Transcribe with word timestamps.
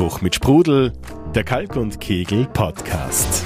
Spruch 0.00 0.22
mit 0.22 0.34
Sprudel, 0.34 0.94
der 1.34 1.44
Kalk 1.44 1.76
und 1.76 2.00
Kegel 2.00 2.46
Podcast. 2.54 3.44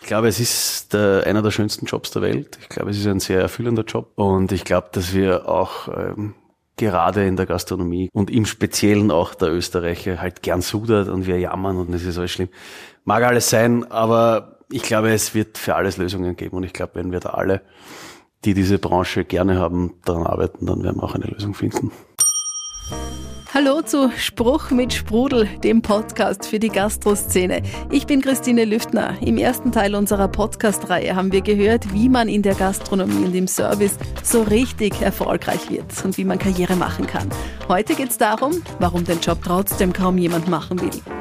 Ich 0.00 0.06
glaube, 0.06 0.26
es 0.26 0.40
ist 0.40 0.94
der, 0.94 1.24
einer 1.26 1.42
der 1.42 1.50
schönsten 1.50 1.84
Jobs 1.84 2.12
der 2.12 2.22
Welt. 2.22 2.56
Ich 2.62 2.70
glaube, 2.70 2.92
es 2.92 2.96
ist 2.96 3.06
ein 3.06 3.20
sehr 3.20 3.42
erfüllender 3.42 3.84
Job 3.84 4.12
und 4.14 4.52
ich 4.52 4.64
glaube, 4.64 4.88
dass 4.92 5.12
wir 5.12 5.50
auch 5.50 5.88
ähm, 5.88 6.34
gerade 6.78 7.26
in 7.26 7.36
der 7.36 7.44
Gastronomie 7.44 8.08
und 8.14 8.30
im 8.30 8.46
Speziellen 8.46 9.10
auch 9.10 9.34
der 9.34 9.52
Österreicher 9.52 10.18
halt 10.18 10.40
gern 10.40 10.62
sudert 10.62 11.10
und 11.10 11.26
wir 11.26 11.38
jammern 11.38 11.76
und 11.76 11.92
es 11.92 12.06
ist 12.06 12.16
alles 12.16 12.30
schlimm. 12.30 12.48
Mag 13.04 13.22
alles 13.22 13.50
sein, 13.50 13.84
aber 13.90 14.60
ich 14.72 14.82
glaube, 14.82 15.12
es 15.12 15.34
wird 15.34 15.58
für 15.58 15.74
alles 15.74 15.98
Lösungen 15.98 16.36
geben 16.36 16.56
und 16.56 16.64
ich 16.64 16.72
glaube, 16.72 16.94
wenn 16.94 17.12
wir 17.12 17.20
da 17.20 17.34
alle, 17.34 17.60
die 18.46 18.54
diese 18.54 18.78
Branche 18.78 19.26
gerne 19.26 19.58
haben, 19.58 19.92
daran 20.06 20.26
arbeiten, 20.26 20.64
dann 20.64 20.82
werden 20.82 20.96
wir 20.96 21.04
auch 21.04 21.14
eine 21.14 21.26
Lösung 21.26 21.52
finden. 21.52 21.92
Hallo 23.56 23.80
zu 23.80 24.10
Spruch 24.18 24.70
mit 24.70 24.92
Sprudel, 24.92 25.48
dem 25.64 25.80
Podcast 25.80 26.46
für 26.46 26.58
die 26.58 26.68
Gastroszene. 26.68 27.62
Ich 27.90 28.06
bin 28.06 28.20
Christine 28.20 28.66
Lüftner. 28.66 29.16
Im 29.22 29.38
ersten 29.38 29.72
Teil 29.72 29.94
unserer 29.94 30.28
Podcast-Reihe 30.28 31.16
haben 31.16 31.32
wir 31.32 31.40
gehört, 31.40 31.90
wie 31.94 32.10
man 32.10 32.28
in 32.28 32.42
der 32.42 32.54
Gastronomie 32.54 33.24
und 33.24 33.34
im 33.34 33.48
Service 33.48 33.96
so 34.22 34.42
richtig 34.42 35.00
erfolgreich 35.00 35.70
wird 35.70 35.86
und 36.04 36.18
wie 36.18 36.24
man 36.24 36.38
Karriere 36.38 36.76
machen 36.76 37.06
kann. 37.06 37.30
Heute 37.66 37.94
geht 37.94 38.10
es 38.10 38.18
darum, 38.18 38.62
warum 38.78 39.04
den 39.04 39.20
Job 39.20 39.38
trotzdem 39.42 39.90
kaum 39.90 40.18
jemand 40.18 40.48
machen 40.48 40.78
will. 40.78 41.15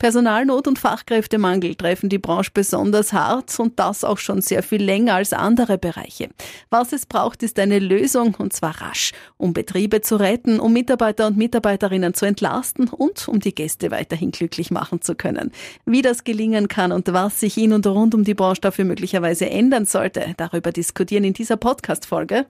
Personalnot 0.00 0.66
und 0.66 0.78
Fachkräftemangel 0.78 1.74
treffen 1.74 2.08
die 2.08 2.18
Branche 2.18 2.50
besonders 2.54 3.12
hart 3.12 3.60
und 3.60 3.78
das 3.78 4.02
auch 4.02 4.16
schon 4.16 4.40
sehr 4.40 4.62
viel 4.62 4.82
länger 4.82 5.16
als 5.16 5.34
andere 5.34 5.76
Bereiche. 5.76 6.30
Was 6.70 6.94
es 6.94 7.04
braucht, 7.04 7.42
ist 7.42 7.58
eine 7.58 7.78
Lösung 7.78 8.34
und 8.36 8.54
zwar 8.54 8.80
rasch, 8.80 9.12
um 9.36 9.52
Betriebe 9.52 10.00
zu 10.00 10.16
retten, 10.16 10.58
um 10.58 10.72
Mitarbeiter 10.72 11.26
und 11.26 11.36
Mitarbeiterinnen 11.36 12.14
zu 12.14 12.24
entlasten 12.24 12.88
und 12.88 13.28
um 13.28 13.40
die 13.40 13.54
Gäste 13.54 13.90
weiterhin 13.90 14.30
glücklich 14.30 14.70
machen 14.70 15.02
zu 15.02 15.14
können. 15.14 15.52
Wie 15.84 16.00
das 16.00 16.24
gelingen 16.24 16.68
kann 16.68 16.92
und 16.92 17.12
was 17.12 17.38
sich 17.38 17.58
in 17.58 17.74
und 17.74 17.86
rund 17.86 18.14
um 18.14 18.24
die 18.24 18.34
Branche 18.34 18.62
dafür 18.62 18.86
möglicherweise 18.86 19.50
ändern 19.50 19.84
sollte, 19.84 20.32
darüber 20.38 20.72
diskutieren 20.72 21.24
in 21.24 21.34
dieser 21.34 21.58
Podcast-Folge. 21.58 22.46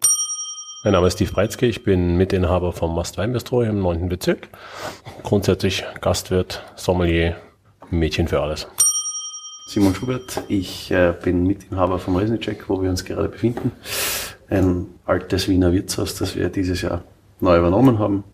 Mein 0.83 0.95
Name 0.95 1.09
ist 1.09 1.17
Steve 1.17 1.31
Breitzke, 1.31 1.67
ich 1.67 1.83
bin 1.83 2.17
Mitinhaber 2.17 2.73
vom 2.73 2.95
Mast 2.95 3.19
Weinbistro 3.19 3.61
im 3.61 3.83
9. 3.83 4.09
Bezirk. 4.09 4.49
Grundsätzlich 5.23 5.85
Gastwirt, 6.01 6.65
Sommelier, 6.75 7.37
Mädchen 7.91 8.29
für 8.29 8.41
alles. 8.41 8.67
Simon 9.67 9.95
Schubert, 9.95 10.43
ich 10.49 10.91
äh, 10.91 11.13
bin 11.23 11.47
Mitinhaber 11.47 11.99
vom 11.99 12.17
Resnicek, 12.17 12.71
wo 12.71 12.81
wir 12.83 12.89
uns 12.89 13.05
gerade 13.05 13.29
befinden. 13.29 13.73
Ein 14.49 14.87
altes 15.05 15.49
Wiener 15.51 15.75
Wirtshaus, 15.75 16.15
das 16.15 16.35
wir 16.35 16.49
dieses 16.49 16.81
Jahr 16.81 17.05
neu 17.41 17.59
übernommen 17.59 17.99
haben. 17.99 18.25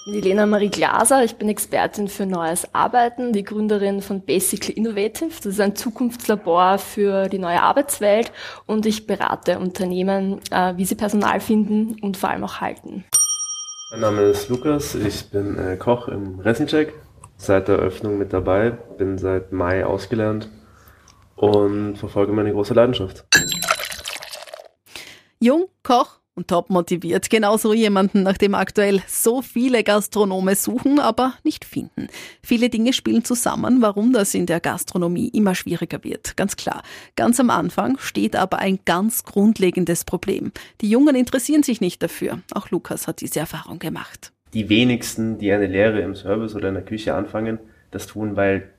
Ich 0.00 0.06
bin 0.06 0.14
die 0.14 0.28
Lena 0.30 0.46
Marie 0.46 0.70
Glaser, 0.70 1.24
ich 1.24 1.36
bin 1.36 1.50
Expertin 1.50 2.08
für 2.08 2.24
neues 2.24 2.74
Arbeiten, 2.74 3.34
die 3.34 3.44
Gründerin 3.44 4.00
von 4.00 4.22
Basically 4.22 4.72
Innovative. 4.72 5.28
Das 5.28 5.44
ist 5.44 5.60
ein 5.60 5.76
Zukunftslabor 5.76 6.78
für 6.78 7.28
die 7.28 7.38
neue 7.38 7.60
Arbeitswelt 7.60 8.32
und 8.64 8.86
ich 8.86 9.06
berate 9.06 9.58
Unternehmen, 9.58 10.40
äh, 10.50 10.72
wie 10.78 10.86
sie 10.86 10.94
Personal 10.94 11.38
finden 11.40 11.98
und 12.00 12.16
vor 12.16 12.30
allem 12.30 12.44
auch 12.44 12.62
halten. 12.62 13.04
Mein 13.90 14.00
Name 14.00 14.22
ist 14.22 14.48
Lukas, 14.48 14.94
ich 14.94 15.28
bin 15.28 15.58
äh, 15.58 15.76
Koch 15.76 16.08
im 16.08 16.40
Resnicek, 16.40 16.94
seit 17.36 17.68
der 17.68 17.76
Eröffnung 17.76 18.16
mit 18.16 18.32
dabei, 18.32 18.70
bin 18.70 19.18
seit 19.18 19.52
Mai 19.52 19.84
ausgelernt 19.84 20.48
und 21.36 21.96
verfolge 21.98 22.32
meine 22.32 22.52
große 22.52 22.72
Leidenschaft. 22.72 23.26
Jung, 25.40 25.66
Koch, 25.82 26.19
und 26.40 26.48
top 26.48 26.70
motiviert. 26.70 27.28
Genauso 27.28 27.74
jemanden, 27.74 28.22
nach 28.22 28.38
dem 28.38 28.54
aktuell 28.54 29.02
so 29.06 29.42
viele 29.42 29.84
Gastronome 29.84 30.54
suchen, 30.54 30.98
aber 30.98 31.34
nicht 31.44 31.66
finden. 31.66 32.08
Viele 32.42 32.70
Dinge 32.70 32.94
spielen 32.94 33.24
zusammen, 33.24 33.82
warum 33.82 34.12
das 34.12 34.32
in 34.34 34.46
der 34.46 34.60
Gastronomie 34.60 35.28
immer 35.28 35.54
schwieriger 35.54 36.02
wird. 36.02 36.36
Ganz 36.36 36.56
klar. 36.56 36.82
Ganz 37.14 37.38
am 37.40 37.50
Anfang 37.50 37.98
steht 37.98 38.36
aber 38.36 38.58
ein 38.58 38.78
ganz 38.86 39.24
grundlegendes 39.24 40.04
Problem. 40.04 40.52
Die 40.80 40.88
Jungen 40.88 41.14
interessieren 41.14 41.62
sich 41.62 41.82
nicht 41.82 42.02
dafür. 42.02 42.40
Auch 42.54 42.70
Lukas 42.70 43.06
hat 43.06 43.20
diese 43.20 43.40
Erfahrung 43.40 43.78
gemacht. 43.78 44.32
Die 44.54 44.68
wenigsten, 44.70 45.38
die 45.38 45.52
eine 45.52 45.66
Lehre 45.66 46.00
im 46.00 46.14
Service 46.14 46.54
oder 46.54 46.68
in 46.68 46.74
der 46.74 46.84
Küche 46.84 47.14
anfangen, 47.14 47.58
das 47.90 48.06
tun, 48.06 48.36
weil 48.36 48.70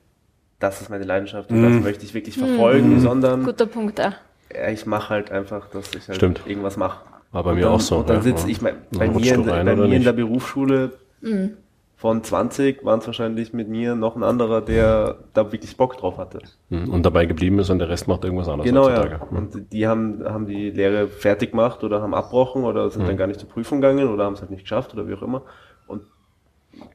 das 0.58 0.80
ist 0.80 0.90
meine 0.90 1.04
Leidenschaft 1.04 1.50
und 1.50 1.62
das 1.62 1.82
möchte 1.82 2.04
ich 2.04 2.14
wirklich 2.14 2.36
verfolgen, 2.36 3.00
sondern 3.00 3.44
Guter 3.44 3.66
Punkt, 3.66 3.98
ja. 3.98 4.14
ja, 4.54 4.68
ich 4.68 4.86
mache 4.86 5.10
halt 5.10 5.30
einfach, 5.32 5.68
dass 5.70 5.94
ich 5.94 6.06
halt 6.08 6.16
Stimmt. 6.16 6.42
irgendwas 6.46 6.76
mache. 6.76 7.11
War 7.32 7.42
bei 7.44 7.50
Und 7.50 7.56
mir 7.56 7.62
dann, 7.62 7.72
auch 7.72 7.80
so. 7.80 7.96
Und 7.98 8.08
dann 8.08 8.16
ja. 8.16 8.22
sitze 8.22 8.50
ich, 8.50 8.60
mein, 8.60 8.74
bei 8.92 9.08
mir, 9.08 9.34
in, 9.34 9.44
bei 9.46 9.64
mir 9.64 9.96
in 9.96 10.04
der 10.04 10.12
Berufsschule 10.12 10.92
Mhm. 11.20 11.52
von 11.96 12.22
20 12.24 12.84
waren 12.84 12.98
es 12.98 13.06
wahrscheinlich 13.06 13.52
mit 13.52 13.68
mir 13.68 13.94
noch 13.94 14.16
ein 14.16 14.24
anderer, 14.24 14.60
der 14.60 15.18
da 15.34 15.52
wirklich 15.52 15.76
Bock 15.76 15.96
drauf 15.96 16.18
hatte. 16.18 16.40
Mhm. 16.68 16.90
Und 16.90 17.06
dabei 17.06 17.26
geblieben 17.26 17.58
ist 17.60 17.70
und 17.70 17.78
der 17.78 17.88
Rest 17.88 18.08
macht 18.08 18.24
irgendwas 18.24 18.48
anderes 18.48 18.68
Genau, 18.68 18.84
heutzutage. 18.86 19.20
ja. 19.30 19.36
Und 19.38 19.72
die 19.72 19.86
haben, 19.86 20.24
haben 20.24 20.46
die 20.46 20.70
Lehre 20.70 21.06
fertig 21.06 21.52
gemacht 21.52 21.84
oder 21.84 22.02
haben 22.02 22.12
abbrochen 22.12 22.64
oder 22.64 22.90
sind 22.90 23.06
dann 23.06 23.16
gar 23.16 23.28
nicht 23.28 23.38
zur 23.40 23.48
Prüfung 23.48 23.80
gegangen 23.80 24.08
oder 24.08 24.24
haben 24.24 24.34
es 24.34 24.40
halt 24.40 24.50
nicht 24.50 24.62
geschafft 24.64 24.92
oder 24.94 25.06
wie 25.08 25.14
auch 25.14 25.22
immer. 25.22 25.42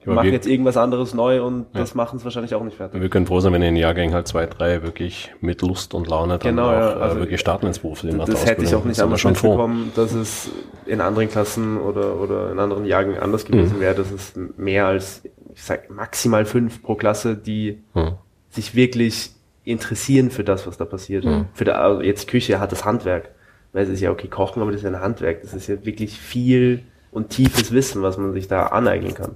Aber 0.06 0.16
machen 0.16 0.32
jetzt 0.32 0.48
irgendwas 0.48 0.78
anderes 0.78 1.14
neu 1.14 1.44
und 1.44 1.68
das 1.74 1.94
machen 1.94 2.18
es 2.18 2.24
wahrscheinlich 2.24 2.56
auch 2.56 2.64
nicht 2.64 2.78
fertig. 2.78 3.00
Wir 3.02 3.10
können 3.10 3.28
froh 3.28 3.40
sein, 3.42 3.52
wenn 3.54 3.62
in 3.62 3.76
den 3.76 3.82
Jahrgängen 3.82 4.16
halt 4.16 4.28
zwei, 4.28 4.46
drei 4.46 4.82
wirklich 4.82 5.32
mit 5.42 5.62
Lust 5.62 5.94
und 5.94 6.08
Laune 6.08 6.40
dann 6.40 6.56
Genau, 6.56 6.68
auch 6.70 6.72
ja. 6.72 6.92
äh, 6.94 7.02
Also 7.02 7.20
wirklich 7.20 7.40
starten 7.40 7.68
ins 7.68 7.80
Berufsleben. 7.80 8.18
Das 8.20 8.30
der 8.30 8.40
hätte 8.40 8.64
ich 8.64 8.74
auch 8.74 8.86
nicht 8.86 9.00
anders 9.02 9.20
schon 9.22 9.36
froh. 9.36 9.50
mitbekommen, 9.50 9.92
dass 9.96 10.14
es 10.14 10.50
in 10.86 11.02
anderen 11.02 11.30
Klassen 11.30 11.78
oder, 11.78 12.16
oder 12.20 12.52
in 12.52 12.60
anderen 12.60 12.86
Jahrgängen 12.86 13.20
anders 13.20 13.46
gewesen 13.46 13.80
wäre, 13.80 13.96
dass 13.96 14.12
es 14.12 14.34
mehr 14.58 14.88
als, 14.88 15.22
ich 15.54 15.64
sag, 15.64 15.90
maximal 15.92 16.46
fünf 16.46 16.82
pro 16.82 16.96
Klasse, 16.96 17.36
die 17.36 17.80
Mhm. 17.94 18.14
sich 18.50 18.74
wirklich 18.76 19.32
interessieren 19.66 20.32
für 20.32 20.46
das, 20.46 20.66
was 20.66 20.78
da 20.78 20.86
passiert. 20.86 21.26
Für 21.54 21.66
der, 21.66 21.82
also 21.82 22.02
jetzt 22.02 22.28
Küche 22.30 22.60
hat 22.60 22.72
das 22.72 22.86
Handwerk. 22.86 23.30
Weil 23.74 23.84
es 23.84 23.90
ist 23.90 24.00
ja 24.00 24.12
okay, 24.12 24.30
kochen, 24.30 24.62
aber 24.62 24.72
das 24.72 24.80
ist 24.82 24.90
ja 24.90 24.96
ein 24.98 25.02
Handwerk. 25.02 25.42
Das 25.42 25.54
ist 25.54 25.68
ja 25.68 25.86
wirklich 25.86 26.18
viel 26.18 26.84
und 27.12 27.30
tiefes 27.30 27.74
Wissen, 27.74 28.02
was 28.02 28.18
man 28.18 28.32
sich 28.34 28.48
da 28.48 28.68
aneignen 28.68 29.14
kann. 29.14 29.32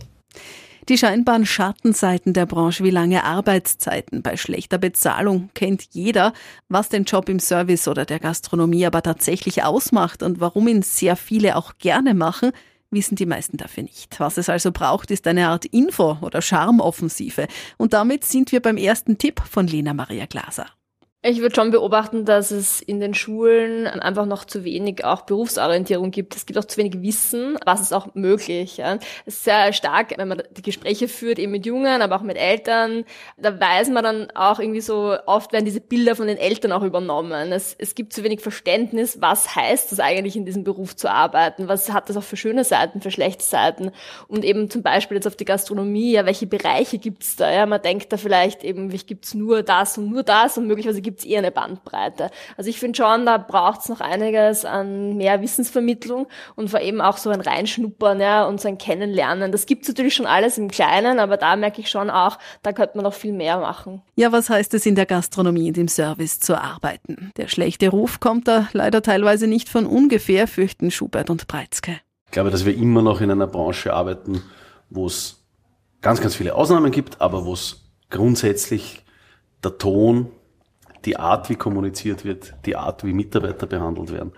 Die 0.90 0.97
scheinbaren 0.97 1.46
Schattenseiten 1.46 2.34
der 2.34 2.47
Branche 2.47 2.84
wie 2.84 2.90
lange 2.90 3.24
Arbeitszeiten 3.24 4.24
bei 4.24 4.36
schlechter 4.36 4.80
Bezahlung 4.80 5.50
kennt 5.53 5.90
jeder. 5.92 6.34
Was 6.69 6.90
den 6.90 7.03
Job 7.03 7.30
im 7.30 7.40
Service 7.40 7.88
oder 7.88 8.03
der 8.03 8.19
Gastronomie 8.19 8.86
aber 8.86 9.03
tatsächlich 9.03 9.64
ausmacht 9.64 10.24
und 10.24 10.40
warum 10.40 10.68
ihn 10.68 10.81
sehr 10.81 11.16
viele 11.16 11.56
auch 11.56 11.74
gerne 11.78 12.16
machen, 12.16 12.52
wissen 12.90 13.16
die 13.16 13.25
meisten 13.25 13.58
dafür 13.58 13.84
nicht. 13.84 14.19
Was 14.19 14.38
es 14.38 14.50
also 14.50 14.72
braucht, 14.72 15.12
ist 15.12 15.28
eine 15.28 15.47
Art 15.47 15.66
Info- 15.66 16.18
oder 16.22 16.42
Charmoffensive. 16.42 17.48
Und 17.78 17.94
damit 17.94 18.25
sind 18.25 18.52
wir 18.52 18.62
beim 18.62 18.78
ersten 18.78 19.18
Tipp 19.18 19.42
von 19.50 19.68
Lena 19.68 19.94
Maria 19.94 20.25
Glaser. 20.25 20.66
Ich 21.23 21.39
würde 21.39 21.53
schon 21.53 21.69
beobachten, 21.69 22.25
dass 22.25 22.49
es 22.49 22.81
in 22.81 22.99
den 22.99 23.13
Schulen 23.13 23.85
einfach 23.85 24.25
noch 24.25 24.43
zu 24.43 24.63
wenig 24.63 25.05
auch 25.05 25.21
Berufsorientierung 25.21 26.09
gibt. 26.09 26.35
Es 26.35 26.47
gibt 26.47 26.57
auch 26.57 26.65
zu 26.65 26.77
wenig 26.77 27.03
Wissen, 27.03 27.59
was 27.63 27.79
ist 27.79 27.93
auch 27.93 28.15
möglich. 28.15 28.77
Ja. 28.77 28.97
Es 29.27 29.35
ist 29.35 29.43
sehr 29.43 29.71
stark, 29.71 30.17
wenn 30.17 30.27
man 30.27 30.41
die 30.57 30.63
Gespräche 30.63 31.07
führt, 31.07 31.37
eben 31.37 31.51
mit 31.51 31.67
Jungen, 31.67 32.01
aber 32.01 32.15
auch 32.15 32.23
mit 32.23 32.37
Eltern. 32.37 33.05
Da 33.37 33.59
weiß 33.59 33.89
man 33.89 34.03
dann 34.03 34.31
auch 34.31 34.59
irgendwie 34.59 34.81
so, 34.81 35.15
oft 35.27 35.53
werden 35.53 35.65
diese 35.65 35.79
Bilder 35.79 36.15
von 36.15 36.25
den 36.25 36.37
Eltern 36.37 36.71
auch 36.71 36.81
übernommen. 36.81 37.51
Es, 37.51 37.75
es 37.77 37.93
gibt 37.93 38.13
zu 38.13 38.23
wenig 38.23 38.39
Verständnis, 38.39 39.21
was 39.21 39.55
heißt 39.55 39.91
das 39.91 39.99
eigentlich 39.99 40.35
in 40.35 40.47
diesem 40.47 40.63
Beruf 40.63 40.95
zu 40.95 41.07
arbeiten? 41.07 41.67
Was 41.67 41.93
hat 41.93 42.09
das 42.09 42.17
auch 42.17 42.23
für 42.23 42.35
schöne 42.35 42.63
Seiten, 42.63 42.99
für 42.99 43.11
schlechte 43.11 43.43
Seiten? 43.43 43.91
Und 44.27 44.43
eben 44.43 44.71
zum 44.71 44.81
Beispiel 44.81 45.17
jetzt 45.17 45.27
auf 45.27 45.35
die 45.35 45.45
Gastronomie, 45.45 46.13
ja, 46.13 46.25
welche 46.25 46.47
Bereiche 46.47 46.97
gibt's 46.97 47.35
da? 47.35 47.51
Ja, 47.51 47.67
man 47.67 47.83
denkt 47.83 48.11
da 48.11 48.17
vielleicht 48.17 48.63
eben, 48.63 48.89
gibt's 48.89 49.35
nur 49.35 49.61
das 49.61 49.99
und 49.99 50.09
nur 50.09 50.23
das 50.23 50.57
und 50.57 50.65
möglicherweise 50.65 51.10
gibt's 51.11 51.25
eher 51.25 51.39
eine 51.39 51.51
Bandbreite. 51.51 52.31
Also 52.55 52.69
ich 52.69 52.79
finde 52.79 52.95
schon, 52.95 53.25
da 53.25 53.38
braucht's 53.38 53.89
noch 53.89 53.99
einiges 53.99 54.63
an 54.63 55.17
mehr 55.17 55.41
Wissensvermittlung 55.41 56.27
und 56.55 56.69
vor 56.69 56.79
allem 56.79 57.01
auch 57.01 57.17
so 57.17 57.29
ein 57.29 57.41
Reinschnuppern 57.41 58.22
ja, 58.22 58.45
und 58.45 58.61
so 58.61 58.69
ein 58.69 58.77
Kennenlernen. 58.77 59.51
Das 59.51 59.66
gibt's 59.66 59.89
natürlich 59.89 60.16
schon 60.16 60.25
alles 60.25 60.57
im 60.57 60.69
Kleinen, 60.69 61.19
aber 61.19 61.36
da 61.36 61.57
merke 61.57 61.81
ich 61.81 61.89
schon 61.89 62.09
auch, 62.09 62.38
da 62.63 62.71
könnte 62.71 62.95
man 62.95 63.03
noch 63.03 63.13
viel 63.13 63.33
mehr 63.33 63.59
machen. 63.59 64.01
Ja, 64.15 64.31
was 64.31 64.50
heißt 64.50 64.74
es 64.74 64.86
in 64.86 64.95
der 64.95 65.06
Gastronomie 65.06 65.68
und 65.68 65.77
im 65.77 65.89
Service 65.89 66.39
zu 66.39 66.56
arbeiten? 66.56 67.31
Der 67.36 67.50
schlechte 67.50 67.89
Ruf 67.89 68.21
kommt 68.21 68.47
da 68.47 68.69
leider 68.71 69.01
teilweise 69.01 69.47
nicht 69.47 69.68
von 69.68 69.86
ungefähr, 69.86 70.47
fürchten 70.47 70.91
Schubert 70.91 71.30
und 71.30 71.47
Breitzke. 71.47 72.00
Ich 72.27 72.31
glaube, 72.31 72.51
dass 72.51 72.65
wir 72.65 72.74
immer 72.74 73.01
noch 73.01 73.19
in 73.19 73.30
einer 73.30 73.47
Branche 73.47 73.94
arbeiten, 73.94 74.41
wo 74.89 75.07
es 75.07 75.44
ganz, 76.01 76.21
ganz 76.21 76.36
viele 76.36 76.56
Ausnahmen 76.56 76.91
gibt, 76.91 77.19
aber 77.19 77.45
wo 77.45 77.51
es 77.51 77.89
grundsätzlich 78.09 79.03
der 79.63 79.77
Ton, 79.77 80.31
die 81.06 81.18
Art, 81.18 81.50
wie 81.50 81.56
kommuniziert 81.56 82.25
wird, 82.25 82.53
die 82.65 82.75
Art, 82.75 83.03
wie 83.03 83.13
Mitarbeiter 83.13 83.68
behandelt 83.68 84.12
werden, 84.12 84.33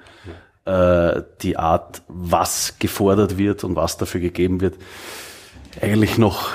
äh, 0.66 1.22
die 1.42 1.58
Art, 1.58 2.02
was 2.08 2.76
gefordert 2.80 3.38
wird 3.38 3.64
und 3.64 3.76
was 3.76 3.98
dafür 3.98 4.22
gegeben 4.22 4.62
wird, 4.62 4.76
eigentlich 5.82 6.18
noch 6.18 6.50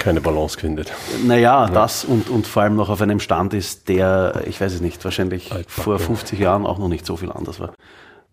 Keine 0.00 0.20
Balance 0.20 0.58
findet. 0.58 0.92
naja, 1.26 1.68
das 1.68 2.04
und, 2.04 2.28
und 2.28 2.44
vor 2.46 2.64
allem 2.64 2.74
noch 2.74 2.88
auf 2.88 3.00
einem 3.00 3.20
Stand 3.20 3.54
ist, 3.54 3.88
der, 3.88 4.42
ich 4.46 4.60
weiß 4.60 4.72
es 4.72 4.80
nicht, 4.80 5.04
wahrscheinlich 5.04 5.52
Altbacken. 5.52 5.82
vor 5.84 5.98
50 6.00 6.38
Jahren 6.40 6.66
auch 6.66 6.78
noch 6.78 6.88
nicht 6.88 7.06
so 7.06 7.16
viel 7.16 7.30
anders 7.30 7.60
war. 7.60 7.72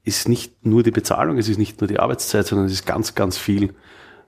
Ist 0.03 0.27
nicht 0.27 0.65
nur 0.65 0.81
die 0.81 0.89
Bezahlung, 0.89 1.37
es 1.37 1.47
ist 1.47 1.59
nicht 1.59 1.79
nur 1.79 1.87
die 1.87 1.99
Arbeitszeit, 1.99 2.47
sondern 2.47 2.65
es 2.65 2.73
ist 2.73 2.87
ganz, 2.87 3.13
ganz 3.13 3.37
viel, 3.37 3.75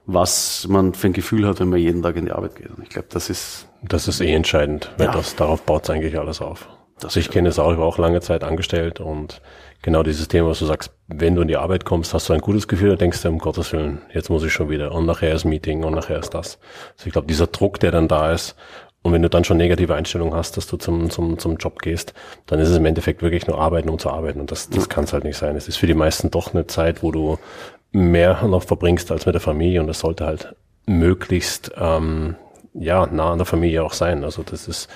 was 0.06 0.68
man 0.68 0.94
für 0.94 1.08
ein 1.08 1.14
Gefühl 1.14 1.48
hat, 1.48 1.58
wenn 1.58 1.68
man 1.68 1.80
jeden 1.80 2.02
Tag 2.02 2.14
in 2.14 2.26
die 2.26 2.32
Arbeit 2.32 2.54
geht. 2.54 2.70
Und 2.70 2.82
ich 2.82 2.90
glaube, 2.90 3.08
das 3.10 3.28
ist. 3.28 3.66
Das 3.88 4.08
ist 4.08 4.20
eh 4.20 4.32
entscheidend, 4.32 4.90
weil 4.96 5.06
Ja. 5.06 5.12
das, 5.12 5.36
darauf 5.36 5.62
baut 5.62 5.84
es 5.84 5.90
eigentlich 5.90 6.18
alles 6.18 6.40
auf. 6.40 6.68
Das 6.96 7.06
Also 7.06 7.20
ich 7.20 7.30
kenne 7.30 7.48
es 7.48 7.58
auch, 7.58 7.72
ich 7.72 7.78
war 7.78 7.86
auch 7.86 7.98
lange 7.98 8.20
Zeit 8.20 8.44
angestellt 8.44 9.00
und 9.00 9.42
genau 9.82 10.02
dieses 10.02 10.28
Thema, 10.28 10.48
was 10.50 10.60
du 10.60 10.66
sagst, 10.66 10.92
wenn 11.08 11.34
du 11.34 11.42
in 11.42 11.48
die 11.48 11.56
Arbeit 11.56 11.84
kommst, 11.84 12.14
hast 12.14 12.28
du 12.28 12.32
ein 12.32 12.40
gutes 12.40 12.68
Gefühl, 12.68 12.90
dann 12.90 12.98
denkst 12.98 13.20
du, 13.22 13.28
um 13.28 13.38
Gottes 13.38 13.72
Willen, 13.72 14.00
jetzt 14.12 14.30
muss 14.30 14.44
ich 14.44 14.52
schon 14.52 14.70
wieder 14.70 14.92
und 14.92 15.04
nachher 15.04 15.34
ist 15.34 15.44
Meeting 15.44 15.82
und 15.84 15.94
nachher 15.94 16.18
ist 16.20 16.30
das. 16.34 16.58
Also 16.96 17.06
ich 17.06 17.12
glaube, 17.12 17.26
dieser 17.26 17.48
Druck, 17.48 17.80
der 17.80 17.90
dann 17.90 18.06
da 18.08 18.32
ist 18.32 18.54
und 19.02 19.12
wenn 19.12 19.22
du 19.22 19.28
dann 19.28 19.44
schon 19.44 19.56
negative 19.58 19.94
Einstellungen 19.94 20.34
hast, 20.34 20.56
dass 20.56 20.66
du 20.68 20.76
zum, 20.76 21.10
zum, 21.10 21.38
zum 21.38 21.56
Job 21.56 21.82
gehst, 21.82 22.14
dann 22.46 22.60
ist 22.60 22.68
es 22.70 22.76
im 22.76 22.86
Endeffekt 22.86 23.22
wirklich 23.22 23.46
nur 23.48 23.60
arbeiten, 23.60 23.90
um 23.90 23.98
zu 23.98 24.08
arbeiten 24.08 24.40
und 24.40 24.50
das, 24.50 24.70
das 24.70 24.88
kann 24.88 25.04
es 25.04 25.12
halt 25.12 25.24
nicht 25.24 25.36
sein. 25.36 25.56
Es 25.56 25.68
ist 25.68 25.76
für 25.76 25.86
die 25.88 25.94
meisten 25.94 26.30
doch 26.30 26.54
eine 26.54 26.66
Zeit, 26.68 27.02
wo 27.02 27.10
du 27.10 27.38
mehr 27.90 28.42
noch 28.46 28.62
verbringst 28.62 29.10
als 29.10 29.26
mit 29.26 29.34
der 29.34 29.42
Familie 29.42 29.80
und 29.80 29.88
das 29.88 29.98
sollte 29.98 30.24
halt 30.26 30.54
möglichst 30.86 31.72
ähm, 31.76 32.36
ja 32.74 33.06
nah 33.06 33.32
an 33.32 33.38
der 33.38 33.46
Familie 33.46 33.82
auch 33.82 33.92
sein. 33.92 34.24
Also 34.24 34.42
das 34.42 34.68
ist 34.68 34.88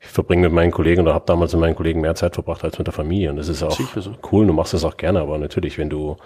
ich 0.00 0.08
verbringe 0.08 0.42
mit 0.42 0.52
meinen 0.52 0.70
Kollegen 0.70 1.02
oder 1.02 1.14
habe 1.14 1.24
damals 1.26 1.52
mit 1.52 1.60
meinen 1.60 1.74
Kollegen 1.74 2.00
mehr 2.00 2.14
Zeit 2.14 2.34
verbracht 2.34 2.64
als 2.64 2.78
mit 2.78 2.86
der 2.86 2.94
Familie. 2.94 3.30
Und 3.30 3.36
das 3.36 3.48
ist 3.48 3.62
auch 3.62 3.78
so. 3.96 4.14
cool, 4.30 4.46
du 4.46 4.52
machst 4.52 4.74
das 4.74 4.84
auch 4.84 4.96
gerne, 4.96 5.20
aber 5.20 5.38
natürlich, 5.38 5.76
wenn 5.76 5.90
du 5.90 6.16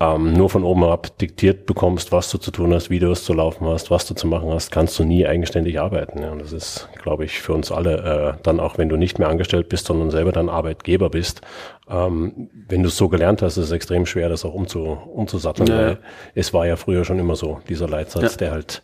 ähm, 0.00 0.32
nur 0.32 0.50
von 0.50 0.64
oben 0.64 0.82
herab 0.82 1.16
diktiert 1.18 1.66
bekommst, 1.66 2.12
was 2.12 2.30
du 2.30 2.38
zu 2.38 2.50
tun 2.50 2.72
hast, 2.72 2.90
wie 2.90 2.98
du 2.98 3.10
es 3.10 3.24
zu 3.24 3.32
laufen 3.32 3.66
hast, 3.66 3.90
was 3.90 4.06
du 4.06 4.14
zu 4.14 4.26
machen 4.26 4.50
hast, 4.50 4.70
kannst 4.70 4.98
du 4.98 5.04
nie 5.04 5.26
eigenständig 5.26 5.80
arbeiten. 5.80 6.22
Ja, 6.22 6.32
und 6.32 6.40
das 6.40 6.52
ist, 6.52 6.88
glaube 7.00 7.24
ich, 7.24 7.40
für 7.40 7.52
uns 7.52 7.70
alle, 7.70 8.34
äh, 8.36 8.42
dann 8.42 8.60
auch 8.60 8.78
wenn 8.78 8.88
du 8.88 8.96
nicht 8.96 9.18
mehr 9.18 9.28
angestellt 9.28 9.68
bist, 9.68 9.86
sondern 9.86 10.10
selber 10.10 10.32
dann 10.32 10.48
Arbeitgeber 10.48 11.10
bist, 11.10 11.42
ähm, 11.88 12.48
wenn 12.68 12.82
du 12.82 12.88
es 12.88 12.96
so 12.96 13.08
gelernt 13.08 13.42
hast, 13.42 13.56
ist 13.56 13.66
es 13.66 13.72
extrem 13.72 14.06
schwer, 14.06 14.28
das 14.28 14.44
auch 14.44 14.54
umzu, 14.54 14.98
umzusatteln. 15.14 15.68
Ja, 15.68 15.88
ja. 15.90 15.96
Es 16.34 16.52
war 16.52 16.66
ja 16.66 16.76
früher 16.76 17.04
schon 17.04 17.18
immer 17.18 17.36
so, 17.36 17.60
dieser 17.68 17.88
Leitsatz, 17.88 18.36
der 18.36 18.50
halt 18.50 18.82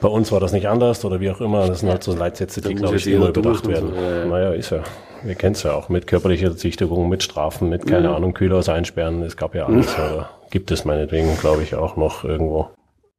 bei 0.00 0.08
uns 0.08 0.30
war 0.32 0.40
das 0.40 0.52
nicht 0.52 0.68
anders 0.68 1.04
oder 1.04 1.20
wie 1.20 1.30
auch 1.30 1.40
immer. 1.40 1.66
Das 1.66 1.80
sind 1.80 1.88
halt 1.90 2.02
so 2.02 2.14
Leitsätze, 2.14 2.60
die, 2.60 2.74
glaube 2.74 2.96
ich, 2.96 3.06
immer 3.06 3.28
überdacht 3.28 3.66
werden. 3.66 3.90
so, 3.94 4.00
ja, 4.00 4.16
ja. 4.18 4.24
Naja, 4.26 4.52
ist 4.52 4.70
ja. 4.70 4.80
Wir 5.22 5.34
kennen 5.34 5.54
es 5.54 5.62
ja 5.62 5.72
auch 5.72 5.88
mit 5.88 6.06
körperlicher 6.06 6.48
Erzichtigung, 6.48 7.08
mit 7.08 7.22
Strafen, 7.22 7.68
mit, 7.70 7.86
keine 7.86 8.08
Ja. 8.08 8.16
Ahnung, 8.16 8.34
Kühlhaus 8.34 8.68
einsperren. 8.68 9.22
Es 9.22 9.36
gab 9.36 9.54
ja 9.54 9.66
alles. 9.66 9.94
Oder 9.94 10.28
gibt 10.50 10.70
es 10.70 10.84
meinetwegen, 10.84 11.36
glaube 11.38 11.62
ich, 11.62 11.74
auch 11.74 11.96
noch 11.96 12.24
irgendwo. 12.24 12.68